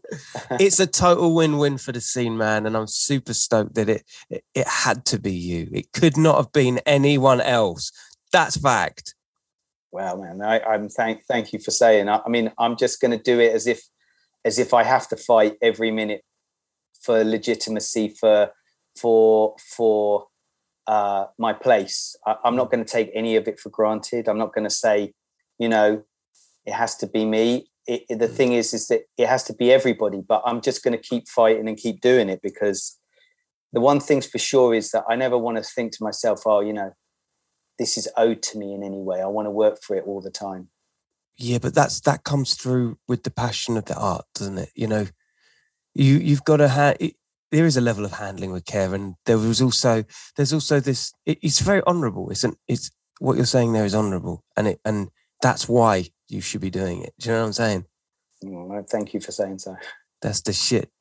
[0.49, 0.57] time.
[0.59, 4.43] it's a total win-win for the scene, man, and I'm super stoked that it, it
[4.53, 5.69] it had to be you.
[5.71, 7.93] It could not have been anyone else.
[8.33, 9.15] That's fact.
[9.93, 10.41] Wow, man!
[10.41, 12.09] I, I'm thank thank you for saying.
[12.09, 13.81] I, I mean, I'm just going to do it as if
[14.45, 16.23] as if I have to fight every minute
[17.01, 18.51] for legitimacy for
[18.95, 20.27] for for
[20.87, 22.15] uh, my place.
[22.25, 24.27] I, I'm not going to take any of it for granted.
[24.27, 25.13] I'm not going to say,
[25.59, 26.03] you know,
[26.65, 27.69] it has to be me.
[27.87, 30.21] It, it- the thing is, is that it has to be everybody.
[30.27, 32.99] But I'm just going to keep fighting and keep doing it because
[33.73, 36.59] the one thing's for sure is that I never want to think to myself, oh,
[36.59, 36.91] you know,
[37.79, 39.21] this is owed to me in any way.
[39.21, 40.69] I want to work for it all the time.
[41.41, 44.69] Yeah, but that's that comes through with the passion of the art, doesn't it?
[44.75, 45.07] You know,
[45.95, 46.97] you you've got to have.
[47.51, 50.03] There is a level of handling with care, and there was also
[50.35, 51.13] there's also this.
[51.25, 52.57] It, it's very honourable, isn't?
[52.67, 55.09] It's what you're saying there is honourable, and it and
[55.41, 57.13] that's why you should be doing it.
[57.19, 57.85] Do you know what I'm saying?
[58.43, 59.75] Well, Thank you for saying so.
[60.21, 60.91] That's the shit.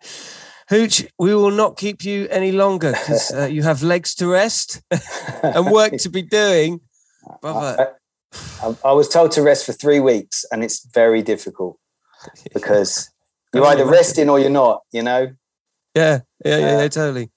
[0.70, 4.80] Hooch, we will not keep you any longer because uh, you have legs to rest
[5.42, 6.80] and work to be doing.
[7.42, 7.96] Brother,
[8.62, 11.78] I, I was told to rest for three weeks, and it's very difficult
[12.54, 13.10] because
[13.54, 13.92] you're either imagine.
[13.92, 14.82] resting or you're not.
[14.92, 15.32] You know.
[15.94, 17.30] yeah, yeah, yeah, Uh, yeah, totally.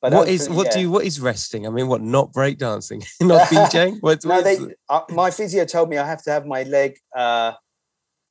[0.00, 1.66] But what is what do you what is resting?
[1.66, 3.98] I mean, what not breakdancing, not DJing?
[4.00, 4.58] What, No, they.
[4.88, 7.52] Uh, my physio told me I have to have my leg uh,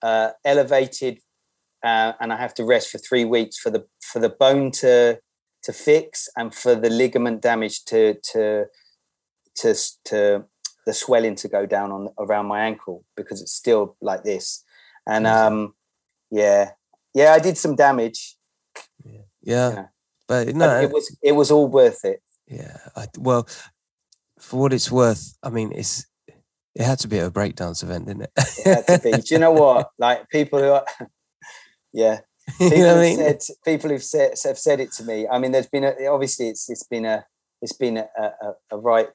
[0.02, 1.20] uh, elevated,
[1.84, 5.20] uh, and I have to rest for three weeks for the for the bone to
[5.64, 8.68] to fix and for the ligament damage to to
[9.56, 10.46] to to
[10.86, 14.64] the swelling to go down on around my ankle because it's still like this.
[15.08, 15.74] And um,
[16.32, 16.72] yeah,
[17.14, 18.36] yeah, I did some damage.
[19.04, 19.86] yeah, Yeah.
[20.28, 22.22] but but no, it was it was all worth it.
[22.48, 22.78] yeah.
[22.96, 23.48] I, well,
[24.40, 26.06] for what it's worth, I mean, it's
[26.76, 28.32] it had to be a breakdance event, didn't it?
[28.38, 29.12] It had to be.
[29.12, 29.90] Do you know what?
[30.00, 30.86] Like people who, are,
[31.94, 32.20] yeah,
[32.60, 33.40] you people know what I who've mean?
[33.40, 35.28] said people who've said have said it to me.
[35.28, 37.26] I mean, there's been a, obviously it's it's been a
[37.62, 39.08] it's been a, a, a right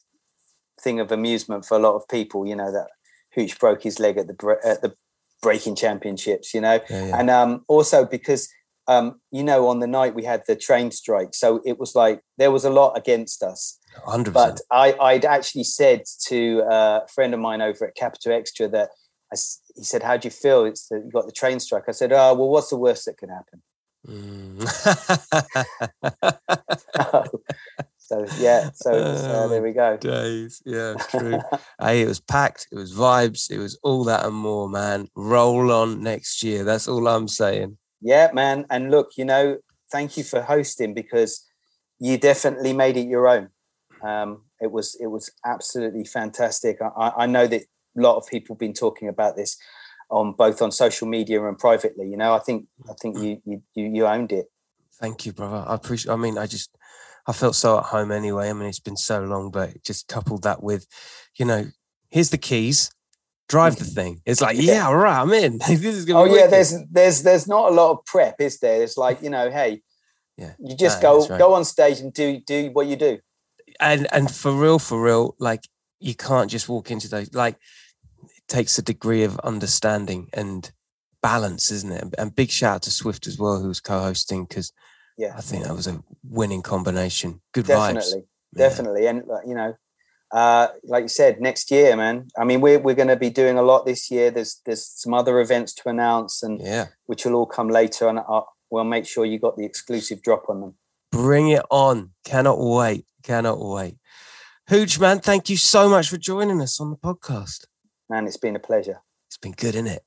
[0.83, 2.47] thing of amusement for a lot of people.
[2.47, 2.89] You know that
[3.35, 4.95] Hooch broke his leg at the at the
[5.43, 6.55] breaking championships.
[6.55, 7.18] You know, Yeah, yeah.
[7.18, 8.49] and um, also because
[8.89, 12.20] um, you know on the night we had the train strike, so it was like
[12.39, 13.78] there was a lot against us.
[14.05, 14.61] Hundred But.
[14.70, 18.91] I, I'd actually said to a friend of mine over at Capital Extra that
[19.33, 19.37] I
[19.76, 20.64] he said, "How do you feel?
[20.64, 23.18] It's that you got the train strike." I said, "Oh, well, what's the worst that
[23.18, 23.62] can happen?"
[28.11, 29.97] so yeah, so, so Oh, there we go.
[29.97, 31.39] Days, yeah, true.
[31.81, 32.67] hey, it was packed.
[32.73, 33.49] It was vibes.
[33.53, 35.07] It was all that and more, man.
[35.15, 36.65] Roll on next year.
[36.65, 37.79] That's all I'm saying.
[38.01, 38.67] Yeah, man.
[38.69, 39.59] And look, you know,
[39.93, 41.47] thank you for hosting because
[42.01, 43.51] you definitely made it your own.
[44.03, 46.79] Um, it was it was absolutely fantastic.
[46.83, 47.63] I, I- know that
[47.97, 49.57] a lot of people have been talking about this
[50.11, 52.09] on both on social media and privately.
[52.09, 54.47] You know, I think I think you you you, you owned it.
[55.01, 55.65] Thank you, brother.
[55.67, 56.13] I appreciate.
[56.13, 56.77] I mean, I just,
[57.27, 58.49] I felt so at home anyway.
[58.49, 60.87] I mean, it's been so long, but just coupled that with,
[61.39, 61.66] you know,
[62.11, 62.91] here's the keys,
[63.49, 63.95] drive the mm.
[63.95, 64.21] thing.
[64.27, 64.75] It's like, Yeah.
[64.75, 65.59] yeah, all right, I'm in.
[65.68, 66.53] this is gonna Oh be yeah, wicked.
[66.53, 68.83] there's there's there's not a lot of prep, is there?
[68.83, 69.83] It's like you know, hey,
[70.37, 70.53] yeah.
[70.59, 71.39] you just No, go right.
[71.39, 73.18] go on stage and do do what you do.
[73.79, 75.62] and and for real, for real, like
[76.01, 77.33] you can't just walk into those.
[77.35, 77.57] Like
[78.23, 80.71] it takes a degree of understanding and
[81.23, 82.14] balance, isn't it?
[82.18, 84.73] And big shout out to Swift as well, who was co-hosting, because
[85.21, 86.03] Yeah, I think that was a
[86.41, 87.31] winning combination.
[87.53, 87.95] Good vibes.
[87.95, 88.23] definitely,
[88.55, 88.68] Yeah.
[88.68, 89.07] definitely.
[89.11, 89.75] And uh, you know,
[90.41, 92.16] uh, like you said, next year, man.
[92.41, 94.31] I mean, we're we're going to be doing a lot this year.
[94.31, 96.87] There's there's some other events to announce, and Yeah.
[97.07, 98.41] which will all come later, and i
[98.73, 100.75] we'll make sure you got the exclusive drop on them.
[101.11, 101.97] Bring it on.
[102.25, 103.05] Cannot wait.
[103.23, 103.97] Cannot wait.
[104.68, 107.66] Hooch, man, thank you so much for joining us on the podcast.
[108.09, 109.01] Man, it's been a pleasure.
[109.29, 109.99] It's been good, innit?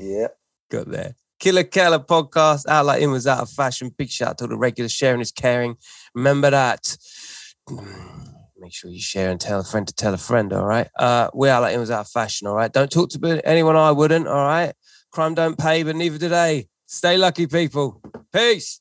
[0.00, 0.28] Yeah.
[0.70, 1.14] Got there.
[1.38, 2.66] Killer Keller podcast.
[2.66, 3.94] Out like in was out of fashion.
[3.96, 4.92] Big shout out to the regulars.
[4.92, 5.76] Sharing is caring.
[6.14, 6.96] Remember that.
[8.58, 10.52] Make sure you share and tell a friend to tell a friend.
[10.52, 10.88] All right.
[10.98, 12.46] Uh, we are like in was out of fashion.
[12.48, 12.72] All right.
[12.72, 14.26] Don't talk to anyone I wouldn't.
[14.26, 14.72] All right.
[15.12, 16.68] Crime don't pay, but neither do they.
[16.86, 18.02] Stay lucky, people.
[18.32, 18.80] Peace.